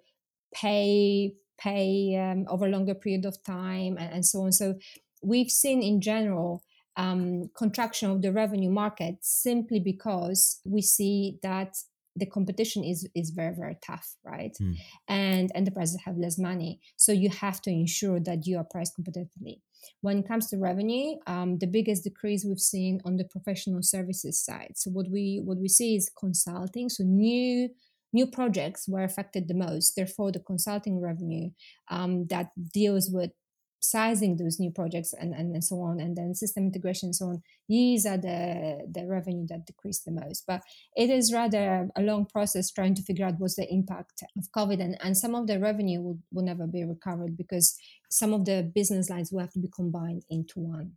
pay 0.53 1.33
pay 1.59 2.15
um, 2.15 2.45
over 2.49 2.65
a 2.65 2.69
longer 2.69 2.95
period 2.95 3.25
of 3.25 3.41
time, 3.43 3.97
and, 3.97 4.13
and, 4.13 4.25
so 4.25 4.41
on. 4.43 4.51
So 4.51 4.75
we've 5.21 5.51
seen 5.51 5.81
in 5.81 5.99
general 5.99 6.63
um, 6.95 7.49
contraction 7.57 8.09
of 8.09 8.21
the 8.21 8.31
revenue 8.31 8.69
market 8.69 9.15
simply 9.21 9.79
because 9.79 10.61
we 10.63 10.81
see 10.81 11.37
that 11.43 11.75
the 12.19 12.25
competition 12.25 12.83
is 12.83 13.07
is 13.15 13.29
very 13.29 13.55
very 13.55 13.77
tough 13.81 14.15
right? 14.23 14.55
Mm. 14.61 14.75
and 15.07 15.51
enterprises 15.55 15.99
have 16.05 16.17
less 16.17 16.37
money. 16.37 16.79
So 16.97 17.11
you 17.11 17.29
have 17.29 17.61
to 17.63 17.69
ensure 17.69 18.19
that 18.21 18.45
you 18.45 18.57
are 18.57 18.63
priced 18.63 18.97
competitively. 18.97 19.61
When 20.01 20.19
it 20.19 20.27
comes 20.27 20.47
to 20.47 20.57
revenue 20.57 21.15
um, 21.27 21.57
the 21.57 21.67
biggest 21.67 22.03
decrease 22.03 22.45
we've 22.45 22.59
seen 22.59 23.01
on 23.05 23.17
the 23.17 23.25
professional 23.25 23.83
services 23.83 24.43
side. 24.43 24.73
So 24.75 24.91
what 24.91 25.07
we 25.09 25.41
what 25.43 25.57
we 25.57 25.69
see 25.69 25.95
is 25.95 26.11
consulting. 26.17 26.89
So 26.89 27.03
new 27.03 27.69
new 28.11 28.27
projects 28.27 28.87
were 28.87 29.03
affected 29.03 29.47
the 29.47 29.53
most. 29.53 29.95
Therefore 29.95 30.31
the 30.31 30.39
consulting 30.39 30.99
revenue 30.99 31.49
um, 31.89 32.27
that 32.27 32.51
deals 32.73 33.09
with 33.11 33.31
sizing 33.79 34.37
those 34.37 34.59
new 34.59 34.71
projects 34.71 35.13
and, 35.13 35.33
and, 35.33 35.53
and 35.53 35.63
so 35.63 35.79
on 35.81 35.99
and 35.99 36.15
then 36.17 36.35
system 36.35 36.65
integration 36.65 37.07
and 37.07 37.15
so 37.15 37.27
on 37.27 37.41
these 37.67 38.05
are 38.05 38.17
the 38.17 38.85
the 38.91 39.05
revenue 39.07 39.45
that 39.47 39.65
decreased 39.65 40.05
the 40.05 40.11
most 40.11 40.43
but 40.45 40.61
it 40.95 41.09
is 41.09 41.33
rather 41.33 41.87
a 41.95 42.01
long 42.01 42.25
process 42.25 42.71
trying 42.71 42.93
to 42.93 43.01
figure 43.01 43.25
out 43.25 43.35
what's 43.37 43.55
the 43.55 43.71
impact 43.73 44.23
of 44.37 44.45
covid 44.55 44.81
and, 44.81 44.97
and 45.01 45.17
some 45.17 45.33
of 45.33 45.47
the 45.47 45.59
revenue 45.59 46.01
will, 46.01 46.19
will 46.31 46.43
never 46.43 46.67
be 46.67 46.83
recovered 46.83 47.37
because 47.37 47.77
some 48.09 48.33
of 48.33 48.45
the 48.45 48.69
business 48.75 49.09
lines 49.09 49.31
will 49.31 49.39
have 49.39 49.53
to 49.53 49.59
be 49.59 49.69
combined 49.73 50.23
into 50.29 50.59
one 50.59 50.93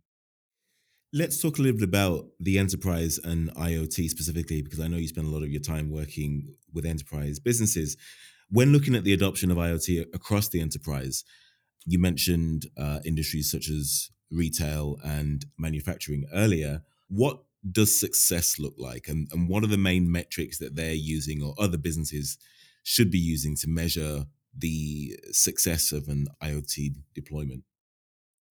Let's 1.15 1.39
talk 1.39 1.59
a 1.59 1.61
little 1.61 1.77
bit 1.77 1.87
about 1.87 2.25
the 2.39 2.57
enterprise 2.57 3.19
and 3.23 3.53
IoT 3.53 4.09
specifically, 4.09 4.63
because 4.63 4.79
I 4.79 4.87
know 4.87 4.97
you 4.97 5.07
spend 5.07 5.27
a 5.27 5.29
lot 5.29 5.43
of 5.43 5.51
your 5.51 5.61
time 5.61 5.91
working 5.91 6.55
with 6.73 6.87
enterprise 6.87 7.37
businesses. 7.37 7.95
When 8.49 8.73
looking 8.73 8.95
at 8.95 9.03
the 9.03 9.13
adoption 9.13 9.51
of 9.51 9.57
IoT 9.57 10.07
across 10.15 10.49
the 10.49 10.59
enterprise, 10.59 11.23
you 11.85 11.99
mentioned 11.99 12.67
uh, 12.77 12.99
industries 13.05 13.51
such 13.51 13.69
as 13.69 14.09
retail 14.31 14.97
and 15.03 15.45
manufacturing 15.57 16.25
earlier. 16.33 16.81
What 17.07 17.43
does 17.69 17.97
success 17.97 18.59
look 18.59 18.75
like? 18.77 19.07
And, 19.07 19.27
and 19.31 19.47
what 19.47 19.63
are 19.63 19.67
the 19.67 19.77
main 19.77 20.11
metrics 20.11 20.57
that 20.59 20.75
they're 20.75 20.93
using 20.93 21.41
or 21.41 21.53
other 21.57 21.77
businesses 21.77 22.37
should 22.83 23.11
be 23.11 23.19
using 23.19 23.55
to 23.57 23.69
measure 23.69 24.25
the 24.57 25.17
success 25.31 25.91
of 25.91 26.07
an 26.07 26.27
IoT 26.41 26.95
deployment? 27.13 27.63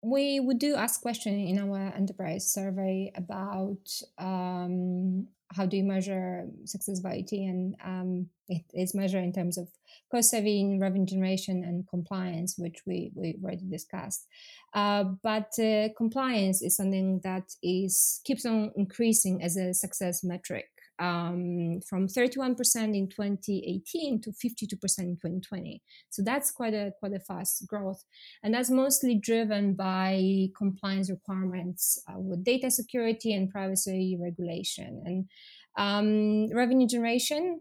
we 0.02 0.40
would 0.40 0.58
do 0.58 0.74
ask 0.74 1.00
question 1.00 1.34
in 1.34 1.58
our 1.58 1.92
enterprise 1.94 2.52
survey 2.52 3.12
about 3.14 3.88
um, 4.18 5.28
how 5.54 5.66
do 5.66 5.76
you 5.76 5.84
measure 5.84 6.46
success 6.64 6.98
of 6.98 7.12
IT? 7.12 7.32
and 7.32 7.74
um, 7.84 8.26
it 8.48 8.64
is 8.74 8.94
measured 8.94 9.24
in 9.24 9.32
terms 9.32 9.56
of 9.58 9.68
cost 10.10 10.30
saving, 10.30 10.80
revenue 10.80 11.06
generation, 11.06 11.64
and 11.64 11.88
compliance, 11.88 12.56
which 12.58 12.82
we 12.86 13.12
we 13.14 13.38
already 13.42 13.64
discussed. 13.68 14.26
Uh, 14.74 15.04
but 15.22 15.50
uh, 15.58 15.88
compliance 15.96 16.62
is 16.62 16.76
something 16.76 17.20
that 17.24 17.44
is 17.62 18.20
keeps 18.24 18.44
on 18.44 18.72
increasing 18.76 19.42
as 19.42 19.56
a 19.56 19.72
success 19.72 20.24
metric 20.24 20.71
um, 20.98 21.80
from 21.88 22.06
31% 22.06 22.56
in 22.96 23.08
2018 23.08 24.20
to 24.20 24.30
52% 24.30 24.98
in 24.98 25.16
2020. 25.16 25.82
So 26.10 26.22
that's 26.22 26.50
quite 26.50 26.74
a 26.74 26.92
quite 26.98 27.14
a 27.14 27.20
fast 27.20 27.66
growth, 27.66 28.04
and 28.42 28.54
that's 28.54 28.70
mostly 28.70 29.14
driven 29.14 29.74
by 29.74 30.48
compliance 30.56 31.10
requirements 31.10 32.02
uh, 32.08 32.18
with 32.18 32.44
data 32.44 32.70
security 32.70 33.34
and 33.34 33.50
privacy 33.50 34.18
regulation 34.20 35.02
and 35.04 35.28
um, 35.76 36.54
revenue 36.56 36.86
generation, 36.86 37.60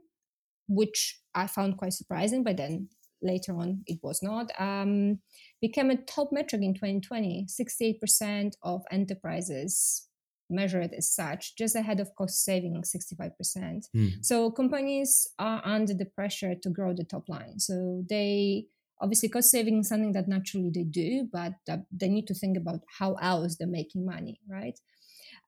which 0.68 1.20
I 1.34 1.48
found 1.48 1.78
quite 1.78 1.94
surprising. 1.94 2.44
But 2.44 2.58
then 2.58 2.90
later 3.22 3.56
on, 3.56 3.84
it 3.88 4.00
was 4.02 4.22
not. 4.22 4.52
Um, 4.60 5.20
became 5.62 5.90
a 5.92 5.98
top 5.98 6.30
metric 6.32 6.62
in 6.62 6.74
2020. 6.74 7.48
68% 7.48 8.54
of 8.64 8.84
enterprises 8.92 10.08
measured 10.52 10.94
as 10.94 11.10
such, 11.10 11.56
just 11.56 11.76
ahead 11.76 12.00
of 12.00 12.14
cost 12.16 12.44
saving 12.44 12.82
65%. 12.84 13.32
Mm. 13.96 14.26
So 14.26 14.52
companies 14.52 15.28
are 15.40 15.62
under 15.66 15.94
the 15.94 16.06
pressure 16.06 16.56
to 16.56 16.70
grow 16.70 16.94
the 16.94 17.04
top 17.04 17.30
line. 17.30 17.60
So 17.60 18.04
they 18.10 18.66
obviously 19.02 19.30
cost 19.30 19.50
saving 19.50 19.80
is 19.80 19.90
something 19.90 20.12
that 20.14 20.28
naturally 20.28 20.72
they 20.74 20.84
do, 20.84 21.28
but 21.32 21.54
they 21.92 22.10
need 22.10 22.28
to 22.28 22.34
think 22.34 22.58
about 22.58 22.82
how 23.00 23.16
else 23.16 23.56
they're 23.56 23.68
making 23.68 24.06
money, 24.06 24.40
right? 24.48 24.80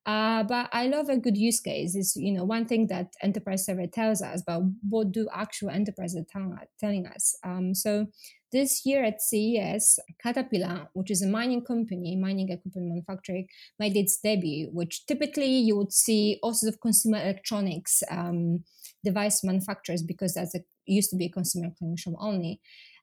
Uh, 0.06 0.42
but 0.42 0.68
I 0.72 0.86
love 0.86 1.08
a 1.08 1.16
good 1.16 1.36
use 1.36 1.60
case. 1.60 1.94
Is 1.94 2.14
you 2.14 2.32
know 2.32 2.44
one 2.44 2.66
thing 2.66 2.88
that 2.88 3.14
enterprise 3.22 3.64
survey 3.64 3.86
tells 3.86 4.20
us, 4.20 4.42
but 4.46 4.60
what 4.88 5.12
do 5.12 5.28
actual 5.32 5.70
enterprises 5.70 6.26
tell, 6.30 6.54
telling 6.78 7.06
us? 7.06 7.36
Um, 7.42 7.74
so 7.74 8.06
this 8.52 8.86
year 8.86 9.02
at 9.02 9.20
CES, 9.20 9.98
Caterpillar, 10.22 10.88
which 10.92 11.10
is 11.10 11.22
a 11.22 11.26
mining 11.26 11.64
company, 11.64 12.16
mining 12.16 12.50
equipment 12.50 12.88
manufacturing, 12.88 13.48
made 13.80 13.96
its 13.96 14.18
debut, 14.18 14.68
which 14.72 15.06
typically 15.06 15.56
you 15.58 15.76
would 15.76 15.92
see 15.92 16.38
also 16.42 16.68
of 16.68 16.80
consumer 16.80 17.18
electronics 17.18 18.02
um, 18.10 18.62
device 19.02 19.42
manufacturers 19.42 20.02
because 20.02 20.34
that's 20.34 20.54
a, 20.54 20.60
used 20.86 21.10
to 21.10 21.16
be 21.16 21.26
a 21.26 21.30
consumer 21.30 21.66
electronics 21.66 22.04
only. 22.20 22.60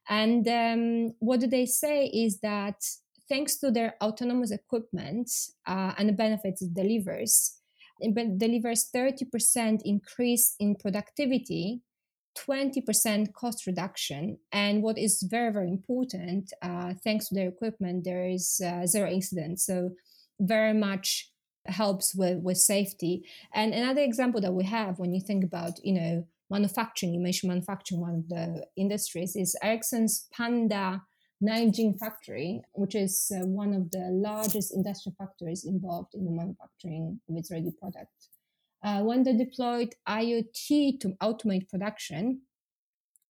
And 0.08 0.48
um, 0.48 1.14
what 1.18 1.40
do 1.40 1.46
they 1.46 1.66
say 1.66 2.06
is 2.06 2.40
that 2.40 2.76
thanks 3.32 3.56
to 3.56 3.70
their 3.70 3.94
autonomous 4.02 4.50
equipment 4.50 5.30
uh, 5.66 5.92
and 5.96 6.06
the 6.08 6.12
benefits 6.12 6.60
it 6.60 6.74
delivers, 6.74 7.60
it 7.98 8.38
delivers 8.38 8.90
30% 8.94 9.80
increase 9.84 10.54
in 10.60 10.76
productivity 10.76 11.80
20% 12.38 13.32
cost 13.34 13.66
reduction. 13.66 14.38
And 14.52 14.82
what 14.82 14.96
is 14.96 15.22
very, 15.22 15.52
very 15.52 15.68
important, 15.68 16.52
uh, 16.62 16.94
thanks 17.04 17.28
to 17.28 17.34
their 17.34 17.48
equipment, 17.48 18.04
there 18.04 18.26
is 18.26 18.60
uh, 18.64 18.86
zero 18.86 19.10
incidents. 19.10 19.66
So, 19.66 19.90
very 20.40 20.72
much 20.72 21.30
helps 21.66 22.14
with, 22.14 22.38
with 22.38 22.56
safety. 22.56 23.24
And 23.54 23.74
another 23.74 24.00
example 24.00 24.40
that 24.40 24.54
we 24.54 24.64
have 24.64 24.98
when 24.98 25.12
you 25.12 25.20
think 25.20 25.44
about, 25.44 25.78
you 25.84 25.92
know, 25.92 26.26
manufacturing, 26.50 27.12
you 27.14 27.20
mentioned 27.20 27.50
manufacturing, 27.50 28.00
one 28.00 28.14
of 28.14 28.28
the 28.28 28.66
industries, 28.76 29.36
is 29.36 29.54
Ericsson's 29.62 30.26
Panda 30.32 31.02
Nanjing 31.42 31.98
factory, 31.98 32.62
which 32.72 32.94
is 32.94 33.32
uh, 33.34 33.44
one 33.44 33.74
of 33.74 33.90
the 33.90 34.08
largest 34.12 34.74
industrial 34.74 35.16
factories 35.18 35.64
involved 35.64 36.14
in 36.14 36.24
the 36.24 36.30
manufacturing 36.30 37.20
of 37.28 37.36
its 37.36 37.50
ready 37.50 37.72
product. 37.80 38.12
Uh, 38.84 39.02
when 39.02 39.22
they 39.22 39.36
deployed 39.36 39.94
IoT 40.08 41.00
to 41.00 41.16
automate 41.20 41.68
production, 41.68 42.42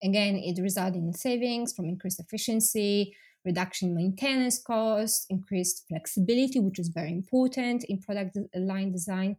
again, 0.02 0.36
it 0.36 0.60
resulted 0.60 1.02
in 1.02 1.12
savings 1.14 1.72
from 1.74 1.86
increased 1.86 2.20
efficiency, 2.20 3.14
reduction 3.44 3.88
in 3.88 3.94
maintenance 3.94 4.62
costs, 4.62 5.26
increased 5.30 5.84
flexibility, 5.88 6.60
which 6.60 6.78
is 6.78 6.88
very 6.88 7.12
important 7.12 7.84
in 7.84 8.00
product 8.00 8.36
line 8.54 8.92
design. 8.92 9.36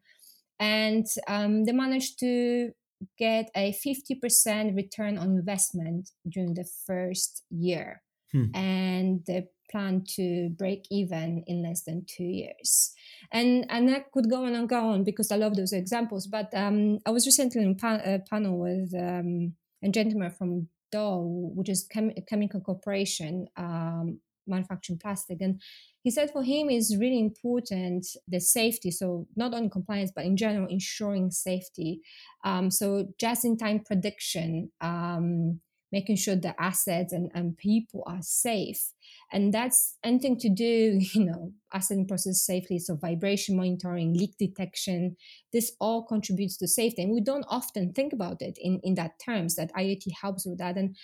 and 0.60 1.06
um, 1.28 1.66
they 1.66 1.72
managed 1.72 2.20
to 2.20 2.72
get 3.18 3.50
a 3.56 3.74
50% 3.74 4.76
return 4.76 5.18
on 5.18 5.28
investment 5.32 6.12
during 6.30 6.54
the 6.54 6.66
first 6.86 7.44
year. 7.50 8.02
Hmm. 8.34 8.56
And 8.56 9.26
they 9.26 9.48
plan 9.72 10.04
to 10.16 10.50
break 10.58 10.86
even 10.92 11.44
in 11.48 11.64
less 11.64 11.84
than 11.84 12.06
two 12.08 12.24
years. 12.24 12.94
And 13.32 13.66
and 13.70 13.90
I 13.90 14.04
could 14.14 14.30
go 14.30 14.46
on 14.46 14.56
and 14.56 14.68
go 14.68 14.90
on 14.90 15.04
because 15.04 15.32
I 15.32 15.38
love 15.38 15.56
those 15.56 15.74
examples. 15.74 16.28
But 16.28 16.54
um, 16.54 17.00
I 17.06 17.12
was 17.12 17.26
recently 17.26 17.62
in 17.62 17.78
a 17.82 18.20
panel 18.30 18.60
with 18.60 18.94
um, 18.96 19.54
a 19.84 19.90
gentleman 19.90 20.32
from 20.32 20.68
Dow, 20.92 21.22
which 21.56 21.70
is 21.70 21.88
chem- 21.92 22.14
chemical 22.30 22.62
corporation, 22.62 23.48
um, 23.58 24.20
manufacturing 24.46 25.00
plastic, 25.00 25.42
and 25.42 25.62
he 26.04 26.12
said 26.12 26.30
for 26.32 26.44
him 26.44 26.70
is 26.70 26.98
really 27.00 27.20
important 27.20 28.06
the 28.28 28.40
safety 28.40 28.92
so 28.92 29.26
not 29.36 29.54
only 29.54 29.70
compliance 29.70 30.12
but 30.14 30.26
in 30.26 30.36
general 30.36 30.68
ensuring 30.70 31.32
safety 31.32 32.02
um, 32.44 32.70
so 32.70 33.08
just 33.18 33.46
in 33.46 33.58
time 33.58 33.80
prediction 33.80 34.70
um, 34.82 35.62
making 35.94 36.16
sure 36.16 36.36
the 36.36 36.60
assets 36.60 37.14
and, 37.14 37.32
and 37.36 37.56
people 37.56 38.04
are 38.08 38.22
safe. 38.22 38.92
And 39.32 39.54
that's 39.54 39.96
anything 40.04 40.38
to 40.40 40.50
do 40.50 41.00
you 41.14 41.24
know 41.24 41.54
asset 41.72 41.98
and 41.98 42.08
process 42.08 42.44
safely 42.44 42.80
so 42.80 42.96
vibration 42.96 43.56
monitoring 43.56 44.14
leak 44.14 44.36
detection 44.38 45.16
this 45.54 45.72
all 45.80 46.06
contributes 46.06 46.58
to 46.58 46.68
safety. 46.68 47.04
And 47.04 47.14
we 47.14 47.22
don't 47.22 47.46
often 47.48 47.94
think 47.94 48.12
about 48.12 48.42
it 48.42 48.58
in 48.60 48.82
in 48.84 48.96
that 48.96 49.14
terms 49.24 49.56
that 49.56 49.72
iot 49.74 50.04
helps 50.22 50.46
with 50.46 50.58
that. 50.58 50.76
And 50.78 50.98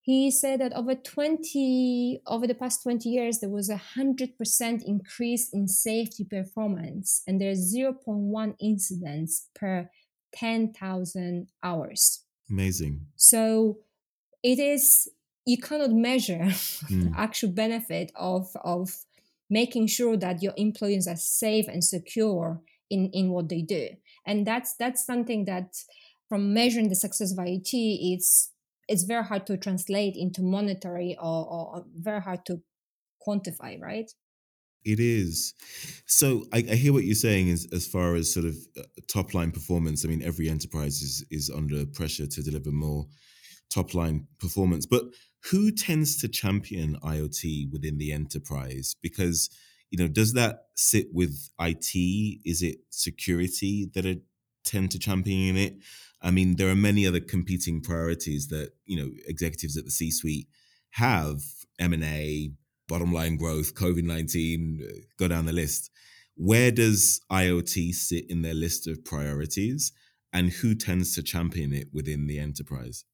he 0.00 0.30
said 0.30 0.62
that 0.62 0.72
over 0.72 0.94
20 0.94 2.22
over 2.26 2.46
the 2.46 2.54
past 2.54 2.82
20 2.82 3.10
years 3.10 3.40
there 3.40 3.50
was 3.50 3.68
a 3.68 3.82
100% 3.98 4.82
increase 4.86 5.50
in 5.52 5.68
safety 5.68 6.24
performance 6.24 7.22
and 7.26 7.38
there's 7.38 7.74
0.1 7.76 8.54
incidents 8.58 9.48
per 9.54 9.90
10,000 10.32 11.48
hours. 11.62 12.24
Amazing. 12.50 13.00
So 13.16 13.78
it 14.42 14.58
is 14.58 15.08
you 15.46 15.58
cannot 15.58 15.90
measure 15.90 16.44
mm. 16.44 16.88
the 16.88 17.12
actual 17.18 17.50
benefit 17.50 18.12
of 18.16 18.48
of 18.62 19.04
making 19.50 19.86
sure 19.86 20.16
that 20.16 20.42
your 20.42 20.52
employees 20.56 21.08
are 21.08 21.16
safe 21.16 21.66
and 21.68 21.82
secure 21.82 22.60
in 22.90 23.10
in 23.12 23.30
what 23.30 23.48
they 23.48 23.62
do 23.62 23.88
and 24.26 24.46
that's 24.46 24.74
that's 24.74 25.04
something 25.04 25.44
that 25.46 25.74
from 26.28 26.52
measuring 26.52 26.88
the 26.88 26.94
success 26.94 27.32
of 27.32 27.38
IoT, 27.38 28.14
it's 28.14 28.52
it's 28.86 29.04
very 29.04 29.24
hard 29.24 29.46
to 29.46 29.56
translate 29.56 30.16
into 30.16 30.42
monetary 30.42 31.16
or, 31.20 31.46
or 31.46 31.84
very 31.94 32.22
hard 32.22 32.46
to 32.46 32.62
quantify, 33.26 33.78
right? 33.80 34.10
It 34.84 34.98
is. 34.98 35.52
So 36.06 36.44
I, 36.54 36.58
I, 36.58 36.74
hear 36.74 36.94
what 36.94 37.04
you're 37.04 37.14
saying 37.14 37.50
as, 37.50 37.66
as 37.70 37.86
far 37.86 38.14
as 38.14 38.32
sort 38.32 38.46
of 38.46 38.56
uh, 38.78 38.82
top 39.06 39.34
line 39.34 39.50
performance. 39.50 40.04
I 40.04 40.08
mean, 40.08 40.22
every 40.22 40.48
enterprise 40.48 41.02
is, 41.02 41.22
is 41.30 41.50
under 41.50 41.84
pressure 41.84 42.26
to 42.26 42.42
deliver 42.42 42.70
more 42.70 43.06
top 43.70 43.94
line 43.94 44.26
performance. 44.38 44.86
But 44.86 45.04
who 45.50 45.70
tends 45.70 46.16
to 46.20 46.28
champion 46.28 46.96
IoT 47.02 47.70
within 47.70 47.98
the 47.98 48.12
enterprise? 48.12 48.96
Because, 49.02 49.50
you 49.90 49.98
know, 49.98 50.08
does 50.08 50.32
that 50.34 50.66
sit 50.74 51.08
with 51.12 51.50
IT? 51.60 51.94
Is 52.44 52.62
it 52.62 52.78
security 52.90 53.90
that 53.94 54.20
tend 54.64 54.90
to 54.92 54.98
champion 54.98 55.56
it? 55.56 55.76
I 56.20 56.30
mean, 56.30 56.56
there 56.56 56.68
are 56.68 56.76
many 56.76 57.06
other 57.06 57.20
competing 57.20 57.80
priorities 57.80 58.48
that 58.48 58.72
you 58.86 58.96
know 58.96 59.10
executives 59.26 59.76
at 59.76 59.84
the 59.84 59.90
C-suite 59.90 60.48
have: 60.90 61.42
M 61.78 61.92
and 61.92 62.04
A, 62.04 62.50
bottom 62.88 63.12
line 63.12 63.36
growth, 63.36 63.74
COVID 63.74 64.02
nineteen. 64.02 64.80
Go 65.18 65.28
down 65.28 65.46
the 65.46 65.52
list. 65.52 65.90
Where 66.34 66.70
does 66.70 67.20
IoT 67.30 67.94
sit 67.94 68.30
in 68.30 68.42
their 68.42 68.54
list 68.54 68.86
of 68.86 69.04
priorities, 69.04 69.92
and 70.32 70.50
who 70.50 70.74
tends 70.74 71.14
to 71.14 71.22
champion 71.22 71.72
it 71.72 71.88
within 71.92 72.26
the 72.26 72.38
enterprise? 72.38 73.04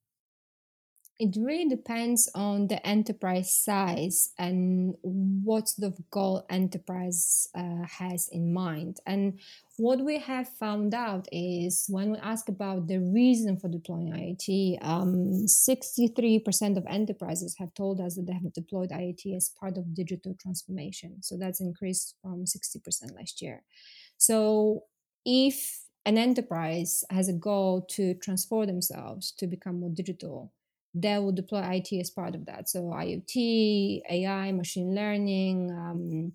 It 1.21 1.37
really 1.39 1.69
depends 1.69 2.29
on 2.35 2.67
the 2.67 2.85
enterprise 2.85 3.57
size 3.57 4.31
and 4.37 4.97
what 5.03 5.73
the 5.79 5.95
goal 6.11 6.45
enterprise 6.51 7.49
uh, 7.55 7.85
has 7.87 8.29
in 8.33 8.53
mind. 8.53 8.99
And 9.07 9.39
what 9.77 10.01
we 10.01 10.19
have 10.19 10.49
found 10.49 10.93
out 10.93 11.29
is 11.31 11.87
when 11.89 12.11
we 12.11 12.19
ask 12.19 12.49
about 12.49 12.89
the 12.89 12.99
reason 12.99 13.57
for 13.59 13.69
deploying 13.69 14.13
IoT, 14.13 14.85
um, 14.85 15.47
63% 15.47 16.77
of 16.77 16.85
enterprises 16.87 17.57
have 17.59 17.73
told 17.75 18.01
us 18.01 18.17
that 18.17 18.27
they 18.27 18.33
have 18.33 18.53
deployed 18.53 18.91
IoT 18.91 19.37
as 19.37 19.51
part 19.51 19.79
of 19.79 19.95
digital 19.95 20.35
transformation. 20.41 21.23
So 21.23 21.37
that's 21.37 21.61
increased 21.61 22.17
from 22.23 22.45
60% 22.45 23.15
last 23.15 23.41
year. 23.41 23.63
So 24.17 24.83
if 25.25 25.85
an 26.07 26.19
enterprise 26.19 27.05
has 27.11 27.29
a 27.29 27.33
goal 27.33 27.83
to 27.91 28.15
transform 28.15 28.67
themselves 28.67 29.33
to 29.39 29.47
become 29.47 29.81
more 29.81 29.91
digital, 29.91 30.53
they 30.95 31.19
will 31.19 31.33
deploy 31.33 31.61
IT 31.73 31.93
as 32.01 32.11
part 32.11 32.35
of 32.35 32.47
that. 32.47 32.69
So 32.69 32.85
IoT, 32.85 34.03
AI, 34.09 34.53
machine 34.53 34.95
learning, 34.95 35.71
um, 35.73 36.33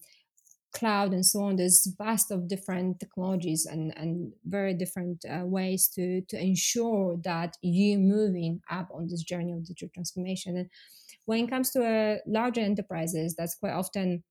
cloud, 0.73 1.13
and 1.13 1.25
so 1.25 1.43
on. 1.43 1.55
There's 1.55 1.87
vast 1.97 2.29
of 2.29 2.47
different 2.47 2.99
technologies 2.99 3.65
and, 3.65 3.93
and 3.97 4.33
very 4.45 4.73
different 4.73 5.23
uh, 5.25 5.45
ways 5.45 5.87
to 5.95 6.21
to 6.29 6.39
ensure 6.39 7.17
that 7.23 7.55
you're 7.61 7.99
moving 7.99 8.61
up 8.69 8.89
on 8.93 9.07
this 9.07 9.23
journey 9.23 9.53
of 9.53 9.65
digital 9.65 9.89
transformation. 9.93 10.57
And 10.57 10.69
when 11.25 11.45
it 11.45 11.49
comes 11.49 11.71
to 11.71 11.85
uh, 11.85 12.17
larger 12.27 12.61
enterprises, 12.61 13.35
that's 13.37 13.55
quite 13.55 13.73
often 13.73 14.23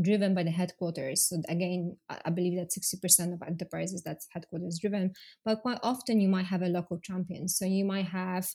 driven 0.00 0.34
by 0.34 0.42
the 0.42 0.50
headquarters. 0.50 1.28
So 1.28 1.42
again, 1.48 1.96
I 2.08 2.30
believe 2.30 2.56
that 2.56 2.70
60% 2.70 3.34
of 3.34 3.42
enterprises 3.46 4.02
that's 4.02 4.26
headquarters 4.30 4.78
driven, 4.80 5.12
but 5.44 5.60
quite 5.60 5.78
often 5.82 6.18
you 6.18 6.28
might 6.28 6.46
have 6.46 6.62
a 6.62 6.68
local 6.68 6.98
champion. 6.98 7.46
So 7.46 7.66
you 7.66 7.84
might 7.84 8.06
have 8.06 8.48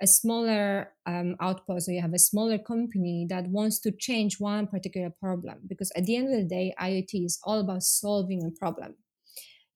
a 0.00 0.06
smaller 0.06 0.92
um, 1.06 1.36
outpost 1.40 1.88
or 1.88 1.92
you 1.92 2.00
have 2.00 2.14
a 2.14 2.18
smaller 2.18 2.58
company 2.58 3.26
that 3.28 3.46
wants 3.48 3.78
to 3.80 3.90
change 3.90 4.40
one 4.40 4.66
particular 4.66 5.10
problem 5.10 5.58
because 5.66 5.92
at 5.96 6.04
the 6.04 6.16
end 6.16 6.32
of 6.32 6.40
the 6.40 6.44
day 6.44 6.74
iot 6.80 7.10
is 7.12 7.38
all 7.44 7.60
about 7.60 7.82
solving 7.82 8.44
a 8.44 8.58
problem. 8.58 8.94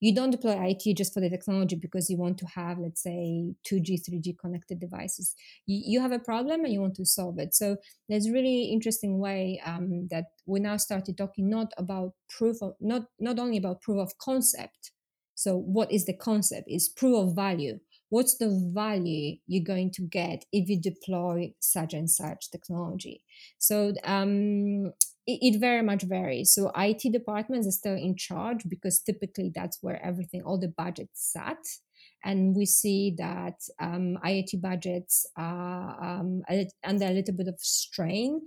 You 0.01 0.13
don't 0.13 0.29
deploy 0.29 0.75
it 0.77 0.97
just 0.97 1.13
for 1.13 1.21
the 1.21 1.29
technology 1.29 1.75
because 1.75 2.09
you 2.09 2.17
want 2.17 2.37
to 2.39 2.45
have 2.47 2.77
let's 2.79 3.01
say 3.01 3.53
2g 3.67 4.01
3g 4.07 4.37
connected 4.37 4.79
devices. 4.79 5.33
You, 5.65 6.01
have 6.01 6.11
a 6.11 6.19
problem 6.19 6.65
and 6.65 6.73
you 6.73 6.81
want 6.81 6.95
to 6.95 7.05
solve 7.05 7.39
it. 7.39 7.55
So 7.55 7.77
there's 8.09 8.29
really 8.29 8.65
interesting 8.65 9.19
way 9.19 9.61
um, 9.65 10.07
that 10.11 10.25
we 10.45 10.59
now 10.59 10.77
started 10.77 11.17
talking 11.17 11.49
not 11.49 11.71
about 11.77 12.13
proof 12.29 12.61
of 12.61 12.73
not 12.81 13.03
not 13.19 13.39
only 13.39 13.57
about 13.57 13.81
proof 13.81 13.99
of 13.99 14.17
concept. 14.17 14.91
So 15.33 15.57
what 15.57 15.91
is 15.91 16.05
the 16.05 16.13
concept? 16.13 16.67
Is 16.67 16.89
proof 16.89 17.15
of 17.15 17.35
value 17.35 17.79
what's 18.09 18.37
the 18.37 18.49
value 18.73 19.37
you're 19.47 19.63
going 19.63 19.91
to 19.91 20.03
get 20.03 20.45
if 20.51 20.69
you 20.69 20.79
deploy 20.79 21.53
such 21.59 21.93
and 21.93 22.09
such 22.09 22.51
technology? 22.51 23.23
So 23.57 23.93
um, 24.03 24.93
it, 25.27 25.55
it, 25.55 25.59
very 25.59 25.81
much 25.81 26.03
varies. 26.03 26.53
So 26.53 26.71
it 26.75 27.11
departments 27.11 27.67
are 27.67 27.71
still 27.71 27.95
in 27.95 28.15
charge 28.15 28.63
because 28.67 28.99
typically 28.99 29.51
that's 29.53 29.79
where 29.81 30.03
everything 30.03 30.43
all 30.43 30.59
the 30.59 30.67
budgets 30.67 31.31
sat. 31.33 31.57
And 32.23 32.55
we 32.55 32.65
see 32.65 33.13
that 33.17 33.61
um, 33.79 34.17
budgets 34.57 35.27
are 35.37 36.03
um, 36.03 36.41
under 36.83 37.05
a 37.05 37.11
little 37.11 37.35
bit 37.35 37.47
of 37.47 37.59
strain 37.59 38.41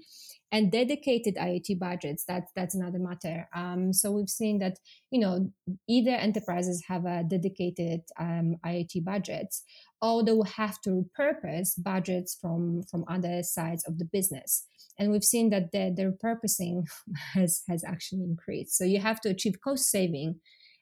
and 0.50 0.72
dedicated 0.72 1.36
IoT 1.36 1.78
budgets. 1.78 2.24
That's 2.26 2.50
that's 2.54 2.74
another 2.74 2.98
matter. 2.98 3.48
Um, 3.54 3.92
so 3.92 4.10
we've 4.10 4.30
seen 4.30 4.58
that 4.58 4.78
you 5.10 5.20
know 5.20 5.52
either 5.88 6.12
enterprises 6.12 6.84
have 6.88 7.04
a 7.04 7.22
dedicated 7.22 8.00
um, 8.18 8.56
IoT 8.64 9.04
budgets, 9.04 9.62
or 10.00 10.24
they 10.24 10.32
will 10.32 10.44
have 10.44 10.80
to 10.82 11.04
repurpose 11.04 11.82
budgets 11.82 12.36
from 12.40 12.82
from 12.90 13.04
other 13.08 13.42
sides 13.42 13.84
of 13.86 13.98
the 13.98 14.06
business. 14.06 14.66
And 14.98 15.12
we've 15.12 15.24
seen 15.24 15.50
that 15.50 15.70
the, 15.70 15.94
the 15.94 16.12
repurposing 16.12 16.84
has 17.34 17.62
has 17.68 17.84
actually 17.84 18.24
increased. 18.24 18.76
So 18.76 18.84
you 18.84 19.00
have 19.00 19.20
to 19.22 19.30
achieve 19.30 19.60
cost 19.62 19.90
saving 19.90 20.40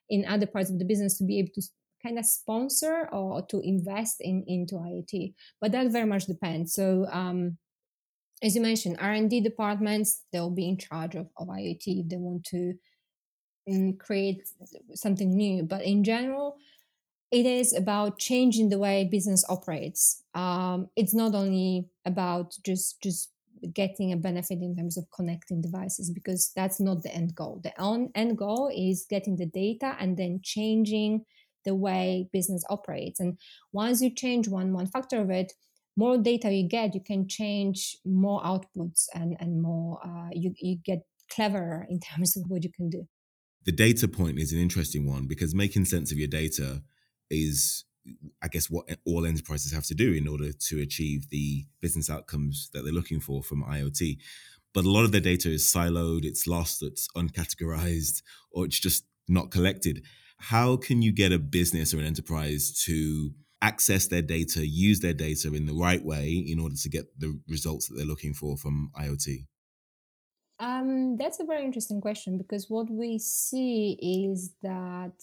in 0.09 0.25
other 0.25 0.47
parts 0.47 0.71
of 0.71 0.79
the 0.79 0.85
business 0.85 1.19
to 1.19 1.25
be 1.25 1.39
able 1.41 1.51
to 1.55 1.63
kind 2.05 2.19
of 2.19 2.25
sponsor 2.25 3.09
or 3.13 3.43
to 3.47 3.61
invest 3.61 4.17
in 4.21 4.45
into 4.47 4.77
IoT. 4.77 5.35
But 5.61 5.73
that 5.73 5.91
very 5.91 6.07
much 6.07 6.27
depends. 6.27 6.75
So 6.75 7.07
um, 7.11 7.59
as 8.43 8.55
you 8.55 8.61
mentioned, 8.61 8.99
R&D 9.01 9.41
departments, 9.41 10.23
they'll 10.33 10.51
be 10.51 10.69
in 10.69 10.77
charge 10.77 11.15
of, 11.15 11.29
of 11.39 11.49
IoT 11.49 11.87
if 11.87 12.09
they 12.09 12.17
want 12.17 12.45
to 12.45 12.75
um, 13.71 13.95
create 13.95 14.43
something 14.95 15.35
new. 15.35 15.63
But 15.63 15.83
in 15.83 16.05
general, 16.05 16.57
it 17.31 17.47
is 17.47 17.75
about 17.75 18.19
changing 18.19 18.69
the 18.69 18.79
way 18.79 19.09
business 19.11 19.45
operates. 19.49 20.23
Um, 20.35 20.89
it's 20.97 21.15
not 21.15 21.35
only 21.35 21.89
about 22.05 22.57
just 22.65 23.03
just 23.03 23.31
getting 23.73 24.13
a 24.13 24.17
benefit 24.17 24.61
in 24.61 24.77
terms 24.77 24.97
of 24.97 25.11
connecting 25.11 25.63
devices 25.63 26.11
because 26.11 26.53
that's 26.55 26.79
not 26.79 27.03
the 27.03 27.13
end 27.15 27.35
goal. 27.35 27.61
The 27.65 27.73
end 28.15 28.39
goal 28.39 28.71
is 28.75 29.07
getting 29.09 29.37
the 29.37 29.47
data 29.47 29.97
and 29.99 30.17
then 30.17 30.41
changing 30.43 31.25
the 31.65 31.75
way 31.75 32.29
business 32.33 32.65
operates. 32.71 33.19
And 33.19 33.39
once 33.73 34.01
you 34.01 34.11
change 34.11 34.47
one 34.47 34.73
one 34.73 34.87
factor 34.87 35.21
of 35.21 35.31
it, 35.31 35.53
more 35.97 36.19
data 36.19 36.53
you 36.53 36.69
get, 36.69 36.95
you 36.95 37.01
can 37.01 37.27
change 37.29 37.97
more 38.05 38.43
outputs 38.43 39.07
and 39.15 39.37
and 39.41 39.63
more. 39.63 40.01
Uh, 40.05 40.29
you 40.33 40.55
you 40.59 40.77
get 40.85 41.01
cleverer 41.31 41.87
in 41.91 42.01
terms 42.09 42.37
of 42.37 42.45
what 42.49 42.65
you 42.65 42.71
can 42.73 42.89
do. 42.91 43.07
the 43.65 43.73
data 43.73 44.07
point 44.07 44.39
is 44.39 44.53
an 44.53 44.61
interesting 44.61 45.07
one 45.07 45.27
because 45.27 45.55
making 45.55 45.85
sense 45.85 46.13
of 46.13 46.19
your 46.19 46.29
data 46.29 46.83
is 47.31 47.85
I 48.41 48.49
guess 48.49 48.71
what 48.71 48.85
all 49.05 49.27
enterprises 49.27 49.73
have 49.73 49.87
to 49.87 49.95
do 49.95 50.13
in 50.13 50.29
order 50.29 50.53
to 50.53 50.81
achieve 50.81 51.29
the 51.31 51.67
business 51.81 52.09
outcomes 52.09 52.71
that 52.73 52.83
they're 52.83 52.93
looking 52.93 53.21
for 53.21 53.43
from 53.43 53.65
IoT. 53.65 54.19
But 54.73 54.85
a 54.85 54.91
lot 54.91 55.05
of 55.05 55.13
their 55.13 55.21
data 55.21 55.51
is 55.51 55.65
siloed, 55.65 56.25
it's 56.25 56.47
lost, 56.47 56.83
it's 56.83 57.09
uncategorized, 57.17 58.23
or 58.53 58.65
it's 58.67 58.79
just 58.79 59.05
not 59.29 59.51
collected. 59.51 60.05
How 60.39 60.77
can 60.77 61.03
you 61.03 61.13
get 61.13 61.33
a 61.33 61.39
business 61.39 61.93
or 61.93 61.99
an 61.99 62.05
enterprise 62.05 62.81
to 62.85 63.31
access 63.63 64.07
their 64.07 64.23
data, 64.23 64.67
use 64.67 65.01
their 65.01 65.15
data 65.15 65.53
in 65.55 65.67
the 65.67 65.75
right 65.75 66.05
way 66.05 66.45
in 66.47 66.59
order 66.59 66.77
to 66.77 66.89
get 66.89 67.07
the 67.19 67.39
results 67.49 67.89
that 67.89 67.97
they're 67.97 68.07
looking 68.07 68.35
for 68.35 68.57
from 68.57 68.91
IoT? 68.99 69.47
Um, 70.59 71.17
that's 71.19 71.41
a 71.41 71.45
very 71.45 71.65
interesting 71.65 72.01
question 72.01 72.39
because 72.39 72.71
what 72.71 72.91
we 72.91 73.19
see 73.19 73.99
is 74.01 74.55
that 74.63 75.23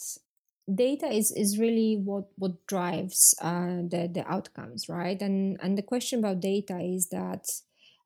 data 0.74 1.08
is 1.08 1.32
is 1.32 1.60
really 1.60 2.00
what 2.04 2.26
what 2.38 2.66
drives 2.68 3.36
uh, 3.42 3.82
the 3.90 4.10
the 4.14 4.24
outcomes, 4.28 4.88
right? 4.88 5.20
And 5.22 5.58
and 5.62 5.78
the 5.78 5.82
question 5.82 6.20
about 6.20 6.40
data 6.40 6.80
is 6.80 7.10
that 7.10 7.46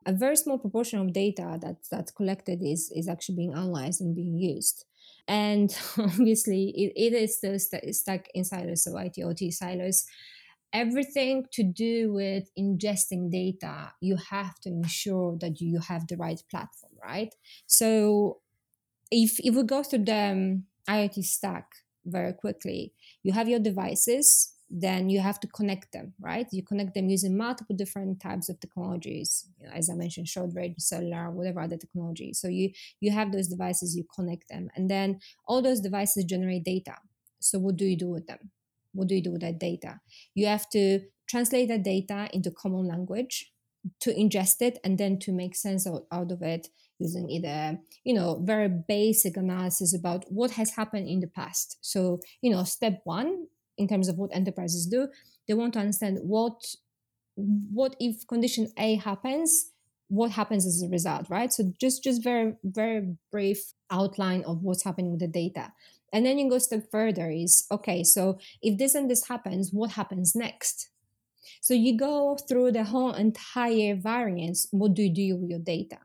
a 0.06 0.14
very 0.14 0.38
small 0.38 0.58
proportion 0.58 1.00
of 1.00 1.12
data 1.12 1.60
that 1.62 1.78
that's 1.92 2.12
collected 2.12 2.60
is 2.64 2.92
is 2.96 3.10
actually 3.10 3.36
being 3.36 3.54
analyzed 3.54 4.02
and 4.02 4.16
being 4.16 4.38
used. 4.38 4.86
And 5.28 5.76
obviously, 5.98 6.74
it, 6.76 6.94
it 6.96 7.14
is 7.14 7.38
still 7.38 7.60
st- 7.60 7.96
stuck 7.96 8.28
inside 8.34 8.70
of 8.70 8.80
IT 8.96 9.24
OT 9.24 9.52
silos 9.52 10.06
everything 10.74 11.46
to 11.54 11.64
do 11.64 12.14
with 12.14 12.50
ingesting 12.58 13.32
data, 13.32 13.92
you 14.02 14.18
have 14.30 14.60
to 14.60 14.70
ensure 14.70 15.38
that 15.40 15.62
you 15.62 15.80
have 15.80 16.08
the 16.08 16.18
right 16.18 16.42
platform, 16.50 16.94
right? 17.04 17.34
So 17.66 18.40
if 19.12 19.40
if 19.40 19.56
we 19.56 19.64
go 19.64 19.84
through 19.84 20.06
the 20.06 20.16
um, 20.16 20.64
IoT 20.90 21.24
stack 21.24 21.68
very 22.06 22.34
quickly, 22.34 22.94
you 23.24 23.34
have 23.34 23.48
your 23.50 23.60
devices, 23.60 24.54
then 24.70 25.10
you 25.10 25.20
have 25.22 25.40
to 25.40 25.48
connect 25.48 25.94
them, 25.94 26.14
right? 26.20 26.48
You 26.52 26.64
connect 26.64 26.94
them 26.94 27.10
using 27.10 27.38
multiple 27.38 27.76
different 27.76 28.20
types 28.20 28.50
of 28.50 28.60
technologies, 28.60 29.48
you 29.60 29.66
know, 29.68 29.74
as 29.74 29.90
I 29.90 29.94
mentioned, 29.94 30.28
short 30.28 30.52
range, 30.54 30.76
cellular, 30.80 31.32
whatever 31.32 31.62
other 31.62 31.78
technology. 31.78 32.34
So 32.34 32.48
you 32.48 32.72
you 33.00 33.12
have 33.12 33.32
those 33.32 33.48
devices, 33.48 33.96
you 33.96 34.06
connect 34.14 34.50
them, 34.50 34.70
and 34.76 34.90
then 34.90 35.20
all 35.48 35.62
those 35.62 35.82
devices 35.82 36.26
generate 36.26 36.64
data. 36.64 36.96
So 37.40 37.60
what 37.60 37.78
do 37.78 37.86
you 37.86 37.98
do 37.98 38.10
with 38.10 38.28
them? 38.28 38.52
what 38.98 39.08
do 39.08 39.16
you 39.16 39.22
do 39.22 39.32
with 39.32 39.42
that 39.42 39.60
data? 39.60 40.02
You 40.34 40.48
have 40.48 40.70
to 40.72 41.02
translate 41.30 41.70
that 41.70 41.84
data 41.84 42.30
into 42.34 42.52
common 42.52 42.88
language 42.88 43.54
to 44.02 44.14
ingest 44.14 44.62
it 44.62 44.80
and 44.84 44.98
then 44.98 45.20
to 45.20 45.32
make 45.32 45.56
sense 45.56 45.88
out, 45.88 46.06
out 46.12 46.32
of 46.32 46.42
it 46.42 46.68
using 47.00 47.30
either 47.30 47.78
you 48.04 48.14
know 48.14 48.42
very 48.44 48.68
basic 48.68 49.38
analysis 49.38 49.94
about 49.94 50.26
what 50.30 50.52
has 50.52 50.72
happened 50.72 51.08
in 51.08 51.20
the 51.20 51.28
past 51.28 51.78
so 51.80 52.20
you 52.42 52.50
know 52.50 52.64
step 52.64 53.02
one 53.04 53.46
in 53.78 53.88
terms 53.88 54.08
of 54.08 54.18
what 54.18 54.34
enterprises 54.34 54.86
do 54.86 55.08
they 55.48 55.54
want 55.54 55.74
to 55.74 55.80
understand 55.80 56.20
what 56.22 56.76
what 57.36 57.96
if 58.00 58.26
condition 58.28 58.68
a 58.78 58.96
happens 58.96 59.72
what 60.10 60.32
happens 60.32 60.66
as 60.66 60.82
a 60.82 60.88
result 60.90 61.30
right 61.30 61.52
so 61.54 61.72
just 61.80 62.04
just 62.04 62.24
very 62.24 62.56
very 62.64 63.16
brief 63.32 63.74
outline 63.92 64.44
of 64.46 64.64
what's 64.64 64.84
happening 64.84 65.12
with 65.12 65.20
the 65.20 65.28
data 65.28 65.72
and 66.14 66.26
then 66.26 66.40
you 66.40 66.50
go 66.50 66.58
step 66.58 66.90
further 66.90 67.30
is 67.30 67.66
okay, 67.72 68.04
so 68.04 68.40
if 68.62 68.78
this 68.78 68.96
and 68.96 69.10
this 69.10 69.28
happens, 69.28 69.72
what 69.72 69.92
happens 69.92 70.36
next? 70.36 70.90
So 71.62 71.74
you 71.74 71.98
go 71.98 72.38
through 72.48 72.72
the 72.72 72.86
whole 72.86 73.14
entire 73.14 73.96
variance. 73.96 74.68
What 74.72 74.94
do 74.94 75.04
you 75.04 75.14
do 75.14 75.36
with 75.38 75.50
your 75.50 75.60
data? 75.60 75.98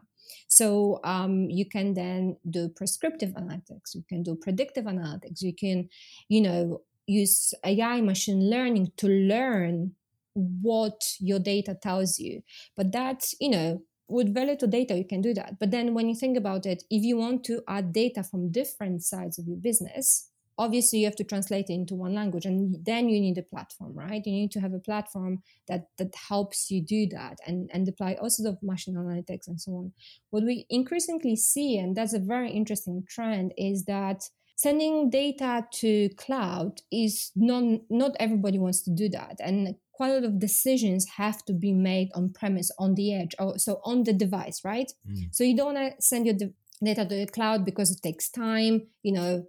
So 0.48 1.00
um, 1.04 1.48
you 1.50 1.64
can 1.64 1.94
then 1.94 2.36
do 2.48 2.68
prescriptive 2.68 3.30
analytics. 3.30 3.94
You 3.94 4.04
can 4.08 4.22
do 4.22 4.34
predictive 4.34 4.84
analytics. 4.84 5.40
You 5.40 5.54
can, 5.54 5.88
you 6.28 6.40
know, 6.40 6.82
use 7.20 7.54
AI 7.64 8.00
machine 8.00 8.50
learning 8.50 8.92
to 8.98 9.08
learn 9.08 9.92
what 10.34 11.02
your 11.20 11.38
data 11.38 11.74
tells 11.74 12.18
you. 12.18 12.42
But 12.76 12.92
that's, 12.92 13.34
you 13.40 13.50
know, 13.50 13.82
with 14.08 14.36
little 14.36 14.68
data, 14.68 14.96
you 14.96 15.04
can 15.04 15.20
do 15.20 15.32
that. 15.34 15.58
But 15.58 15.70
then 15.70 15.94
when 15.94 16.08
you 16.08 16.14
think 16.14 16.36
about 16.36 16.66
it, 16.66 16.82
if 16.90 17.02
you 17.02 17.16
want 17.16 17.44
to 17.44 17.62
add 17.68 17.92
data 17.92 18.22
from 18.22 18.50
different 18.50 19.02
sides 19.02 19.38
of 19.38 19.46
your 19.46 19.56
business, 19.56 20.28
obviously 20.58 21.00
you 21.00 21.06
have 21.06 21.16
to 21.16 21.24
translate 21.24 21.70
it 21.70 21.74
into 21.74 21.94
one 21.94 22.14
language 22.14 22.44
and 22.44 22.84
then 22.84 23.08
you 23.08 23.20
need 23.20 23.38
a 23.38 23.42
platform 23.42 23.92
right 23.94 24.26
you 24.26 24.32
need 24.32 24.50
to 24.50 24.60
have 24.60 24.74
a 24.74 24.78
platform 24.78 25.42
that 25.66 25.86
that 25.98 26.14
helps 26.28 26.70
you 26.70 26.80
do 26.80 27.06
that 27.06 27.38
and 27.46 27.70
and 27.72 27.88
apply 27.88 28.14
also 28.20 28.42
the 28.42 28.56
machine 28.62 28.94
analytics 28.94 29.46
and 29.46 29.60
so 29.60 29.72
on 29.72 29.92
what 30.30 30.44
we 30.44 30.66
increasingly 30.68 31.36
see 31.36 31.78
and 31.78 31.96
that's 31.96 32.12
a 32.12 32.18
very 32.18 32.50
interesting 32.50 33.02
trend 33.08 33.52
is 33.56 33.84
that 33.84 34.28
sending 34.54 35.10
data 35.10 35.66
to 35.72 36.08
cloud 36.10 36.80
is 36.90 37.30
not 37.34 37.64
not 37.90 38.12
everybody 38.20 38.58
wants 38.58 38.82
to 38.82 38.90
do 38.90 39.08
that 39.08 39.36
and 39.40 39.74
quite 39.92 40.10
a 40.10 40.14
lot 40.14 40.24
of 40.24 40.38
decisions 40.38 41.06
have 41.16 41.44
to 41.44 41.52
be 41.52 41.72
made 41.72 42.08
on 42.14 42.30
premise 42.30 42.70
on 42.78 42.94
the 42.94 43.14
edge 43.14 43.34
or 43.38 43.58
so 43.58 43.80
on 43.84 44.04
the 44.04 44.12
device 44.12 44.60
right 44.64 44.92
mm. 45.08 45.24
so 45.30 45.44
you 45.44 45.56
don't 45.56 45.74
want 45.74 45.96
to 45.96 46.02
send 46.02 46.26
your 46.26 46.34
data 46.82 47.04
to 47.04 47.14
the 47.14 47.26
cloud 47.26 47.64
because 47.64 47.90
it 47.90 48.02
takes 48.02 48.28
time 48.28 48.86
you 49.02 49.12
know 49.12 49.46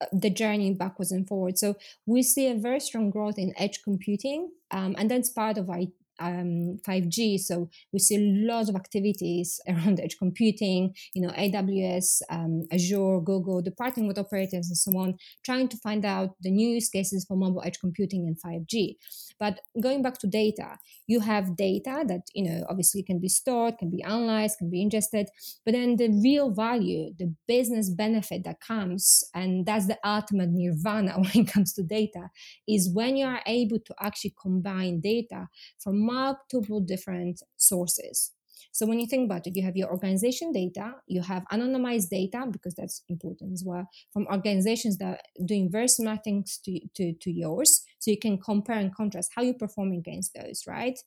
uh, 0.00 0.06
the 0.12 0.30
journey 0.30 0.72
backwards 0.72 1.12
and 1.12 1.26
forwards 1.26 1.60
so 1.60 1.74
we 2.06 2.22
see 2.22 2.46
a 2.48 2.54
very 2.54 2.80
strong 2.80 3.10
growth 3.10 3.38
in 3.38 3.52
edge 3.56 3.82
computing 3.82 4.50
um, 4.70 4.94
and 4.98 5.10
that's 5.10 5.30
part 5.30 5.58
of 5.58 5.68
IT, 5.68 5.90
um, 6.20 6.78
5G. 6.86 7.40
So 7.40 7.68
we 7.92 7.98
see 7.98 8.18
lots 8.46 8.68
of 8.68 8.76
activities 8.76 9.60
around 9.68 10.00
edge 10.00 10.16
computing, 10.18 10.94
you 11.14 11.22
know, 11.22 11.32
AWS, 11.32 12.22
um, 12.30 12.62
Azure, 12.72 13.20
Google, 13.20 13.62
the 13.62 13.72
partnering 13.72 14.06
with 14.06 14.18
operators 14.18 14.68
and 14.68 14.76
so 14.76 14.92
on, 14.98 15.16
trying 15.44 15.68
to 15.68 15.76
find 15.78 16.04
out 16.04 16.30
the 16.42 16.50
new 16.50 16.68
use 16.68 16.88
cases 16.88 17.24
for 17.26 17.36
mobile 17.36 17.62
edge 17.64 17.80
computing 17.80 18.26
and 18.26 18.36
5G. 18.40 18.96
But 19.38 19.60
going 19.82 20.02
back 20.02 20.18
to 20.18 20.26
data, 20.26 20.76
you 21.06 21.20
have 21.20 21.56
data 21.56 22.04
that, 22.06 22.22
you 22.34 22.44
know, 22.44 22.66
obviously 22.68 23.02
can 23.02 23.18
be 23.18 23.28
stored, 23.28 23.78
can 23.78 23.90
be 23.90 24.02
analyzed, 24.02 24.58
can 24.58 24.70
be 24.70 24.82
ingested, 24.82 25.28
but 25.64 25.72
then 25.72 25.96
the 25.96 26.10
real 26.22 26.50
value, 26.50 27.12
the 27.18 27.34
business 27.48 27.88
benefit 27.90 28.44
that 28.44 28.60
comes, 28.60 29.24
and 29.34 29.64
that's 29.64 29.86
the 29.86 29.98
ultimate 30.04 30.50
nirvana 30.52 31.12
when 31.16 31.46
it 31.46 31.52
comes 31.52 31.72
to 31.72 31.82
data, 31.82 32.28
is 32.68 32.90
when 32.92 33.16
you 33.16 33.24
are 33.26 33.40
able 33.46 33.78
to 33.78 33.94
actually 34.00 34.34
combine 34.40 35.00
data 35.00 35.48
from 35.82 36.04
multiple 36.10 36.80
different 36.80 37.42
sources. 37.56 38.32
So 38.72 38.86
when 38.86 39.00
you 39.00 39.06
think 39.06 39.26
about 39.26 39.46
it, 39.46 39.56
you 39.56 39.64
have 39.64 39.76
your 39.76 39.90
organization 39.90 40.52
data, 40.52 40.94
you 41.06 41.22
have 41.22 41.44
anonymized 41.52 42.08
data 42.08 42.46
because 42.50 42.74
that's 42.74 43.02
important 43.08 43.52
as 43.52 43.64
well 43.64 43.88
from 44.12 44.26
organizations 44.26 44.98
that 44.98 45.06
are 45.06 45.44
doing 45.44 45.70
very 45.70 45.88
similar 45.88 46.18
things 46.18 46.58
to, 46.64 46.80
to, 46.94 47.12
to 47.12 47.30
yours. 47.30 47.82
So 47.98 48.10
you 48.10 48.18
can 48.18 48.38
compare 48.38 48.78
and 48.78 48.94
contrast 48.94 49.32
how 49.34 49.42
you 49.42 49.54
perform 49.54 49.92
against 49.92 50.34
those, 50.34 50.64
right? 50.66 50.98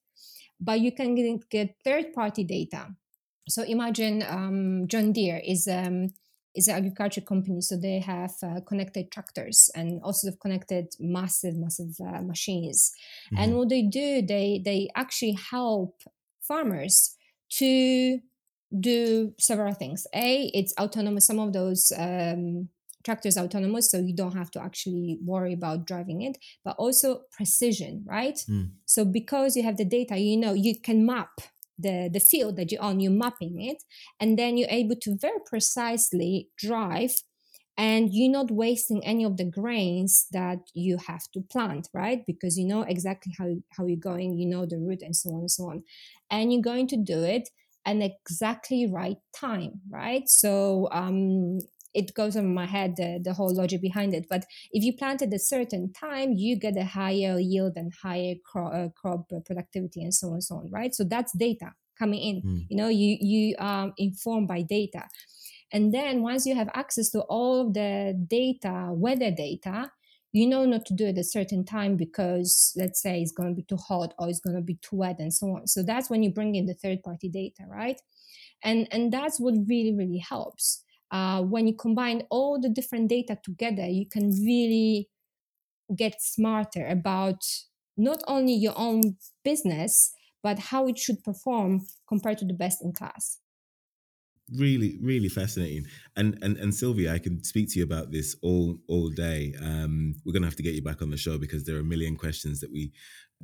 But 0.59 0.81
you 0.81 0.91
can 0.91 1.15
get, 1.15 1.49
get 1.49 1.75
third 1.83 2.13
party 2.13 2.43
data. 2.43 2.87
So 3.47 3.63
imagine 3.63 4.23
um, 4.27 4.87
John 4.87 5.11
Deere 5.11 5.41
is 5.43 5.67
um, 5.67 6.09
is 6.55 6.67
an 6.67 6.75
agriculture 6.75 7.21
company, 7.21 7.61
so 7.61 7.75
they 7.75 7.99
have 7.99 8.33
uh, 8.43 8.59
connected 8.61 9.11
tractors 9.11 9.69
and 9.75 10.01
also 10.03 10.29
they've 10.29 10.39
connected 10.39 10.93
massive, 10.99 11.55
massive 11.55 11.95
uh, 12.01 12.21
machines. 12.21 12.91
Mm-hmm. 13.27 13.43
And 13.43 13.55
what 13.55 13.69
they 13.69 13.81
do, 13.81 14.21
they 14.21 14.61
they 14.63 14.89
actually 14.95 15.37
help 15.51 16.01
farmers 16.41 17.15
to 17.57 18.19
do 18.79 19.33
several 19.39 19.73
things. 19.73 20.05
A, 20.13 20.51
it's 20.53 20.73
autonomous. 20.79 21.27
Some 21.27 21.39
of 21.39 21.53
those 21.53 21.91
um, 21.97 22.69
tractors 23.03 23.37
autonomous, 23.37 23.91
so 23.91 23.97
you 23.97 24.15
don't 24.15 24.35
have 24.35 24.51
to 24.51 24.61
actually 24.61 25.19
worry 25.23 25.53
about 25.53 25.85
driving 25.85 26.21
it. 26.21 26.37
But 26.63 26.75
also 26.77 27.21
precision, 27.31 28.03
right? 28.05 28.37
Mm. 28.49 28.71
So 28.85 29.05
because 29.05 29.55
you 29.55 29.63
have 29.63 29.77
the 29.77 29.85
data, 29.85 30.17
you 30.17 30.37
know 30.37 30.53
you 30.53 30.79
can 30.79 31.05
map 31.05 31.41
the, 31.77 32.09
the 32.11 32.19
field 32.19 32.55
that 32.57 32.71
you're 32.71 32.81
on, 32.81 32.99
you're 32.99 33.11
mapping 33.11 33.61
it, 33.61 33.83
and 34.19 34.37
then 34.37 34.57
you're 34.57 34.69
able 34.69 34.95
to 35.01 35.17
very 35.19 35.39
precisely 35.45 36.49
drive 36.57 37.15
and 37.77 38.13
you're 38.13 38.31
not 38.31 38.51
wasting 38.51 39.03
any 39.03 39.23
of 39.23 39.37
the 39.37 39.45
grains 39.45 40.27
that 40.31 40.59
you 40.73 40.97
have 41.07 41.23
to 41.33 41.41
plant 41.41 41.89
right? 41.93 42.23
Because 42.27 42.57
you 42.57 42.67
know 42.67 42.83
exactly 42.83 43.33
how, 43.37 43.55
how 43.71 43.85
you're 43.85 43.97
going 43.97 44.37
you 44.37 44.45
know 44.47 44.65
the 44.65 44.77
route 44.77 45.01
and 45.01 45.15
so 45.15 45.31
on 45.31 45.39
and 45.39 45.51
so 45.51 45.69
on. 45.69 45.83
And 46.29 46.53
you're 46.53 46.61
going 46.61 46.87
to 46.89 46.97
do 46.97 47.23
it 47.23 47.49
an 47.85 48.01
exactly 48.01 48.85
right 48.85 49.17
time 49.35 49.81
right? 49.89 50.29
So 50.29 50.87
um 50.91 51.59
it 51.93 52.13
goes 52.13 52.35
over 52.35 52.47
my 52.47 52.65
head 52.65 52.95
the, 52.95 53.19
the 53.23 53.33
whole 53.33 53.53
logic 53.53 53.81
behind 53.81 54.13
it. 54.13 54.27
But 54.29 54.45
if 54.71 54.83
you 54.83 54.93
plant 54.93 55.21
at 55.21 55.33
a 55.33 55.39
certain 55.39 55.93
time 55.93 56.33
you 56.33 56.57
get 56.57 56.77
a 56.77 56.85
higher 56.85 57.39
yield 57.39 57.73
and 57.75 57.91
higher 58.01 58.35
crop, 58.45 58.73
uh, 58.73 58.89
crop 58.89 59.31
productivity 59.45 60.01
and 60.03 60.13
so 60.13 60.27
on 60.27 60.33
and 60.33 60.43
so 60.43 60.55
on 60.55 60.69
right? 60.69 60.93
So 60.93 61.03
that's 61.03 61.35
data 61.37 61.73
coming 61.97 62.21
in. 62.21 62.41
Mm. 62.41 62.65
you 62.69 62.77
know 62.77 62.87
you 62.87 63.17
you 63.19 63.55
are 63.59 63.93
informed 63.97 64.47
by 64.47 64.61
data. 64.61 65.03
And 65.71 65.93
then 65.93 66.21
once 66.21 66.45
you 66.45 66.55
have 66.55 66.69
access 66.75 67.09
to 67.11 67.21
all 67.21 67.61
of 67.61 67.73
the 67.73 68.13
data 68.27 68.89
weather 68.91 69.31
data 69.31 69.91
you 70.33 70.47
know 70.47 70.65
not 70.65 70.85
to 70.87 70.95
do 70.95 71.05
it 71.05 71.09
at 71.09 71.19
a 71.19 71.23
certain 71.23 71.63
time 71.63 71.95
because 71.95 72.73
let's 72.75 73.01
say 73.01 73.21
it's 73.21 73.31
going 73.31 73.49
to 73.49 73.55
be 73.55 73.61
too 73.61 73.77
hot 73.77 74.15
or 74.17 74.27
it's 74.27 74.39
going 74.39 74.55
to 74.55 74.61
be 74.61 74.79
too 74.81 74.95
wet 74.97 75.19
and 75.19 75.31
so 75.31 75.47
on. 75.55 75.67
So 75.67 75.83
that's 75.83 76.09
when 76.09 76.23
you 76.23 76.31
bring 76.31 76.55
in 76.55 76.65
the 76.65 76.73
third 76.73 77.03
party 77.03 77.29
data 77.29 77.63
right? 77.67 78.01
And 78.63 78.87
and 78.91 79.13
that's 79.13 79.39
what 79.39 79.53
really 79.67 79.93
really 79.93 80.17
helps 80.17 80.83
uh, 81.13 81.43
when 81.43 81.67
you 81.67 81.75
combine 81.75 82.23
all 82.31 82.59
the 82.59 82.69
different 82.69 83.07
data 83.07 83.37
together, 83.43 83.85
you 83.85 84.05
can 84.09 84.31
really 84.43 85.09
get 85.95 86.19
smarter 86.19 86.87
about 86.87 87.45
not 87.95 88.23
only 88.27 88.53
your 88.53 88.73
own 88.75 89.17
business, 89.45 90.15
but 90.41 90.57
how 90.57 90.87
it 90.87 90.97
should 90.97 91.23
perform 91.23 91.85
compared 92.09 92.39
to 92.39 92.45
the 92.45 92.53
best 92.53 92.83
in 92.83 92.91
class. 92.93 93.37
Really 94.57 94.97
really 95.01 95.29
fascinating. 95.29 95.85
And 96.17 96.37
and 96.41 96.57
and 96.57 96.73
Sylwia 96.73 97.13
i 97.13 97.19
can 97.19 97.43
speak 97.43 97.71
to 97.71 97.79
you 97.79 97.85
about 97.85 98.11
this 98.11 98.35
all 98.41 98.77
all 98.89 99.09
day. 99.09 99.53
Um 99.61 100.15
we're 100.25 100.33
gonna 100.33 100.47
have 100.47 100.57
to 100.57 100.63
get 100.63 100.75
you 100.75 100.81
back 100.81 101.01
on 101.01 101.11
the 101.11 101.17
show 101.17 101.37
because 101.37 101.63
there 101.63 101.77
are 101.77 101.85
a 101.87 101.91
million 101.93 102.17
questions 102.17 102.59
that 102.59 102.71
we 102.71 102.91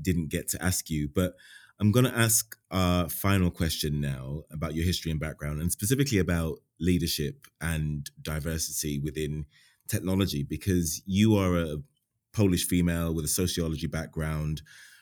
didn't 0.02 0.30
get 0.30 0.50
to 0.50 0.64
ask 0.64 0.90
you. 0.90 1.08
But 1.08 1.36
i'm 1.80 1.92
gonna 1.92 2.14
ask 2.16 2.56
our 2.72 3.10
final 3.10 3.50
question 3.50 4.00
now 4.02 4.42
about 4.52 4.76
your 4.76 4.86
history 4.86 5.12
and 5.12 5.20
background 5.20 5.62
and 5.62 5.72
specifically 5.72 6.20
about 6.20 6.60
leadership 6.80 7.48
and 7.62 8.10
diversity 8.22 9.00
within 9.00 9.46
technology 9.88 10.44
because 10.44 11.02
you 11.06 11.36
are 11.36 11.58
a 11.58 11.78
polish 12.34 12.66
female 12.66 13.14
with 13.14 13.26
a 13.26 13.30
sociology 13.30 13.88
background 13.88 14.62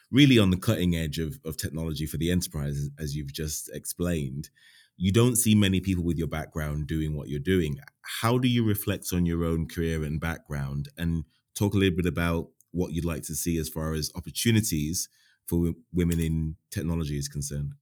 really 0.10 0.40
on 0.40 0.52
the 0.52 0.58
cutting 0.58 0.96
edge 0.96 1.20
of, 1.20 1.38
of 1.44 1.58
technology 1.58 2.06
for 2.06 2.18
the 2.18 2.32
enterprise 2.32 2.90
as 2.98 3.16
you've 3.16 3.34
just 3.34 3.70
explained 3.74 4.50
you 4.98 5.12
don't 5.12 5.36
see 5.36 5.54
many 5.54 5.80
people 5.80 6.04
with 6.04 6.18
your 6.18 6.28
background 6.28 6.88
doing 6.88 7.16
what 7.16 7.30
you're 7.30 7.40
doing. 7.40 7.80
How 8.02 8.40
do 8.40 8.48
you 8.48 8.66
reflect 8.66 9.14
on 9.14 9.28
your 9.28 9.46
own 9.46 9.68
career 9.68 10.04
and 10.04 10.20
background 10.20 10.90
and 10.98 11.24
talk 11.56 11.76
a 11.76 11.78
little 11.78 11.96
bit 11.96 12.08
about 12.08 12.50
what 12.72 12.92
you'd 12.92 13.06
like 13.06 13.24
to 13.24 13.36
see 13.36 13.58
as 13.58 13.70
far 13.70 13.94
as 13.94 14.12
opportunities 14.16 15.08
for 15.48 15.74
women 15.94 16.20
in 16.20 16.56
technology 16.72 17.18
is 17.18 17.28
concerned? 17.28 17.74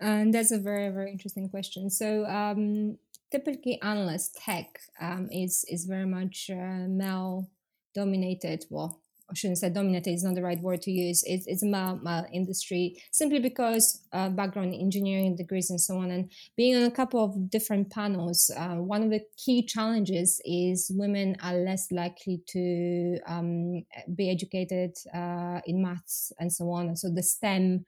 And 0.00 0.32
that's 0.32 0.50
a 0.50 0.58
very, 0.58 0.88
very 0.90 1.10
interesting 1.10 1.48
question. 1.48 1.90
So, 1.90 2.24
um, 2.26 2.96
typically, 3.30 3.80
analyst 3.82 4.36
tech 4.36 4.80
um, 5.00 5.28
is 5.30 5.64
is 5.68 5.84
very 5.84 6.06
much 6.06 6.50
uh, 6.50 6.86
male 6.88 7.50
dominated. 7.94 8.64
Well, 8.70 9.02
I 9.30 9.34
shouldn't 9.34 9.58
say 9.58 9.70
dominated 9.70 10.10
is 10.10 10.24
not 10.24 10.34
the 10.34 10.42
right 10.42 10.60
word 10.60 10.82
to 10.82 10.90
use. 10.90 11.22
It's, 11.26 11.46
it's 11.46 11.62
a 11.62 11.66
male, 11.66 12.00
male 12.02 12.26
industry 12.32 13.02
simply 13.12 13.38
because 13.38 14.02
uh, 14.12 14.28
background 14.28 14.74
engineering 14.74 15.36
degrees 15.36 15.70
and 15.70 15.80
so 15.80 15.98
on. 15.98 16.10
And 16.10 16.30
being 16.56 16.76
on 16.76 16.82
a 16.82 16.90
couple 16.90 17.22
of 17.22 17.50
different 17.50 17.90
panels, 17.90 18.50
uh, 18.56 18.76
one 18.76 19.02
of 19.02 19.10
the 19.10 19.22
key 19.36 19.64
challenges 19.64 20.40
is 20.44 20.90
women 20.94 21.36
are 21.42 21.54
less 21.54 21.92
likely 21.92 22.42
to 22.48 23.18
um, 23.26 23.84
be 24.14 24.30
educated 24.30 24.96
uh, 25.14 25.60
in 25.66 25.82
maths 25.82 26.32
and 26.40 26.52
so 26.52 26.70
on. 26.70 26.88
And 26.88 26.98
so 26.98 27.08
the 27.08 27.22
STEM 27.22 27.84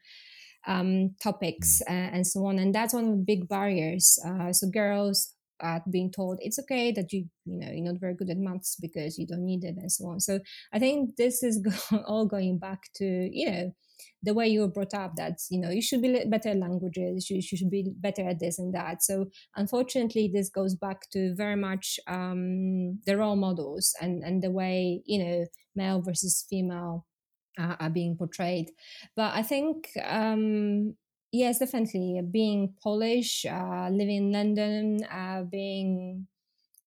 um, 0.67 1.15
topics 1.21 1.83
uh, 1.89 1.93
and 1.93 2.27
so 2.27 2.47
on. 2.47 2.59
And 2.59 2.75
that's 2.75 2.95
one 2.95 3.05
of 3.05 3.11
the 3.11 3.25
big 3.25 3.49
barriers. 3.49 4.19
Uh, 4.25 4.53
so 4.53 4.69
girls 4.69 5.35
at 5.63 5.91
being 5.91 6.11
told 6.11 6.39
it's 6.41 6.59
okay 6.59 6.93
that 6.93 7.13
you 7.13 7.25
you 7.45 7.59
know 7.59 7.71
you're 7.71 7.93
not 7.93 8.01
very 8.01 8.15
good 8.15 8.31
at 8.31 8.37
maths 8.37 8.77
because 8.81 9.19
you 9.19 9.27
don't 9.27 9.45
need 9.45 9.65
it 9.65 9.77
and 9.77 9.91
so 9.91 10.07
on. 10.07 10.21
So 10.21 10.41
i 10.73 10.79
think 10.79 11.17
this 11.17 11.43
is 11.43 11.65
all 12.07 12.27
going 12.27 12.59
back 12.59 12.81
to 12.97 13.29
you 13.33 13.51
know 13.51 13.73
the 14.23 14.35
way 14.35 14.49
you 14.49 14.61
were 14.61 14.69
brought 14.69 14.95
up 14.95 15.17
that 15.17 15.39
you 15.51 15.61
know 15.61 15.71
you 15.71 15.83
should 15.83 16.03
be 16.03 16.25
better 16.27 16.51
at 16.51 16.57
languages 16.57 17.29
you, 17.29 17.37
you 17.37 17.43
should 17.43 17.71
be 17.71 17.91
better 18.01 18.29
at 18.29 18.41
this 18.41 18.59
and 18.59 18.75
that. 18.75 19.03
So 19.03 19.27
unfortunately 19.57 20.31
this 20.33 20.49
goes 20.49 20.75
back 20.75 21.11
to 21.11 21.35
very 21.35 21.57
much 21.57 21.99
um, 22.07 23.01
the 23.07 23.17
role 23.17 23.37
models 23.37 23.95
and 24.01 24.23
and 24.23 24.43
the 24.43 24.51
way 24.51 25.03
you 25.05 25.25
know 25.25 25.47
male 25.75 26.01
versus 26.03 26.47
female 26.49 27.07
uh, 27.59 27.77
are 27.81 27.91
being 27.91 28.17
portrayed. 28.17 28.71
But 29.17 29.35
i 29.35 29.43
think 29.43 29.89
um, 30.05 30.95
Yes, 31.33 31.59
definitely. 31.59 32.21
Being 32.31 32.75
Polish, 32.83 33.47
uh, 33.47 33.89
living 33.91 34.17
in 34.17 34.33
London, 34.33 34.99
uh, 35.11 35.43
being 35.45 36.27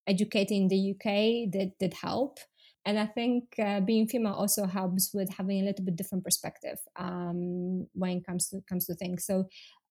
educated 0.07 0.51
in 0.57 0.67
the 0.69 0.77
UK 0.77 1.47
did, 1.47 1.73
did 1.79 1.93
help. 1.95 2.39
And 2.85 2.99
I 2.99 3.07
think 3.07 3.55
uh, 3.59 3.81
being 3.81 4.07
female 4.07 4.33
also 4.33 4.65
helps 4.67 5.11
with 5.13 5.29
having 5.29 5.61
a 5.61 5.65
little 5.65 5.85
bit 5.85 5.95
different 5.97 6.23
perspective 6.23 6.79
um, 6.97 7.87
when 7.93 8.17
it 8.19 8.25
comes 8.27 8.49
to 8.49 8.61
comes 8.69 8.85
to 8.87 8.95
things. 8.95 9.25
So 9.25 9.47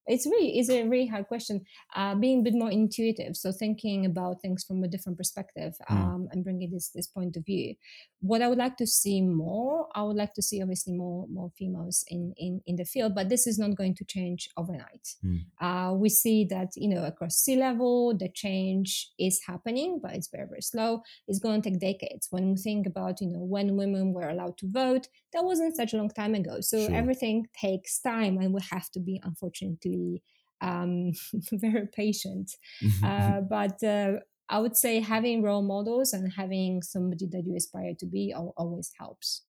it's 0.07 0.27
really 0.27 0.59
is 0.59 0.69
a 0.69 0.85
really 0.85 1.07
hard 1.07 1.27
question 1.27 1.65
uh, 1.97 2.15
being 2.15 2.41
a 2.41 2.43
bit 2.43 2.55
more 2.55 2.71
intuitive 2.71 3.37
so 3.37 3.51
thinking 3.53 4.07
about 4.07 4.41
things 4.41 4.65
from 4.65 4.83
a 4.83 4.89
different 4.89 5.17
perspective 5.17 5.75
hmm. 5.89 5.97
um, 5.97 6.23
mm. 6.23 6.33
and 6.33 6.45
bringing 6.45 6.71
this 6.71 6.91
this 6.91 7.07
point 7.07 7.37
of 7.37 7.45
view 7.45 7.75
what 8.21 8.43
i 8.43 8.49
would 8.49 8.59
like 8.59 8.77
to 8.77 8.87
see 8.87 9.21
more 9.21 9.89
i 9.95 10.03
would 10.03 10.17
like 10.17 10.35
to 10.35 10.43
see 10.43 10.63
obviously 10.63 10.93
more 10.93 11.27
more 11.29 11.51
females 11.57 12.05
in 12.09 12.35
in, 12.37 12.61
in 12.67 12.77
the 12.77 12.85
field 12.85 13.15
but 13.15 13.29
this 13.29 13.47
is 13.47 13.59
not 13.59 13.77
going 13.77 13.95
to 13.95 14.05
change 14.05 14.49
overnight 14.57 15.09
mm. 15.25 15.41
uh, 15.61 15.93
we 15.95 16.09
see 16.09 16.45
that 16.45 16.69
you 16.77 16.89
know 16.89 17.05
across 17.05 17.37
C-level 17.37 18.17
the 18.17 18.29
change 18.29 19.11
is 19.19 19.41
happening 19.47 20.01
but 20.03 20.13
it's 20.13 20.29
very 20.29 20.47
very 20.49 20.63
slow 20.63 21.03
it's 21.29 21.39
going 21.39 21.61
to 21.63 21.71
take 21.71 21.81
decades 21.81 22.29
when 22.31 22.51
we 22.51 22.57
think 22.57 22.87
about 22.87 23.21
you 23.21 23.29
know 23.29 23.43
when 23.43 23.77
women 23.77 24.13
were 24.13 24.29
allowed 24.29 24.57
to 24.59 24.69
vote 24.69 25.09
that 25.33 25.45
wasn't 25.45 25.77
such 25.77 25.93
a 25.93 25.97
long 25.97 26.09
time 26.09 26.35
ago 26.35 26.61
so 26.61 26.79
sure. 26.79 26.95
everything 26.95 27.47
takes 27.59 28.01
time 28.01 28.39
and 28.39 28.53
we 28.53 28.61
have 28.71 28.91
to 28.91 29.01
be 29.01 29.21
unfortunately 29.25 29.93
um, 30.61 31.12
very 31.53 31.86
patient. 31.86 32.51
Mm-hmm. 32.82 33.05
uh, 33.05 33.40
but 33.42 33.82
uh, 33.82 34.20
I 34.49 34.59
would 34.59 34.76
say 34.76 35.01
having 35.01 35.42
role 35.42 35.62
models 35.62 36.12
and 36.12 36.32
having 36.32 36.82
somebody 36.82 37.26
that 37.32 37.45
you 37.47 37.57
aspire 37.57 37.95
to 37.99 38.07
be 38.07 38.34
always 38.34 38.90
helps. 38.99 39.42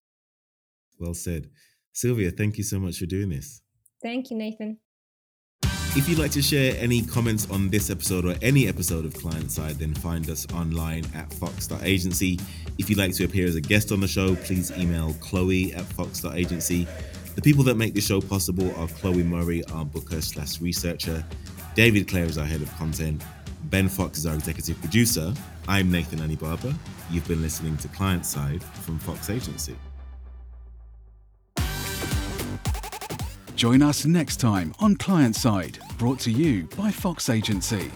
Well 1.00 1.14
said. 1.14 1.50
Sylwia, 1.94 2.32
thank 2.36 2.58
you 2.58 2.64
so 2.64 2.80
much 2.80 3.00
for 3.00 3.06
doing 3.06 3.30
this. 3.30 3.62
Thank 4.02 4.30
you, 4.30 4.38
Nathan. 4.38 4.80
If 5.98 6.10
you'd 6.10 6.20
like 6.20 6.32
to 6.32 6.42
share 6.42 6.76
any 6.78 7.02
comments 7.02 7.50
on 7.50 7.70
this 7.70 7.90
episode 7.90 8.26
or 8.26 8.36
any 8.42 8.68
episode 8.68 9.06
of 9.06 9.14
Client 9.14 9.50
Side, 9.50 9.76
then 9.76 9.94
find 9.94 10.30
us 10.30 10.46
online 10.54 11.06
at 11.16 11.34
fox.agency. 11.34 12.38
If 12.78 12.90
you'd 12.90 13.00
like 13.00 13.14
to 13.14 13.24
appear 13.24 13.48
as 13.48 13.56
a 13.56 13.62
guest 13.62 13.94
on 13.94 14.02
the 14.02 14.08
show, 14.08 14.36
please 14.36 14.78
email 14.78 15.14
chloe 15.22 15.74
at 15.74 15.86
fox.agency. 15.86 16.86
The 17.36 17.42
people 17.42 17.66
that 17.66 17.76
make 17.76 17.94
the 17.94 18.00
show 18.00 18.22
possible 18.22 18.74
are 18.78 18.88
Chloe 18.88 19.22
Murray, 19.22 19.62
our 19.66 19.84
booker 19.84 20.22
slash 20.22 20.62
researcher. 20.62 21.24
David 21.76 22.08
Clare 22.08 22.24
is 22.24 22.38
our 22.38 22.46
head 22.46 22.62
of 22.62 22.74
content. 22.78 23.22
Ben 23.66 23.90
Fox 23.90 24.20
is 24.20 24.26
our 24.26 24.36
executive 24.36 24.80
producer. 24.80 25.34
I'm 25.68 25.92
Nathan 25.92 26.20
Anibaba. 26.20 26.74
You've 27.12 27.28
been 27.28 27.42
listening 27.42 27.76
to 27.78 27.90
Client 27.90 28.26
Side 28.26 28.64
from 28.64 29.00
Fox 29.00 29.30
Agency. 29.30 29.76
Join 33.58 33.82
us 33.82 34.06
next 34.06 34.38
time 34.38 34.74
on 34.80 34.96
Client 34.96 35.36
Side, 35.36 35.80
brought 35.98 36.20
to 36.22 36.32
you 36.32 36.70
by 36.78 36.90
Fox 36.90 37.30
Agency. 37.30 37.92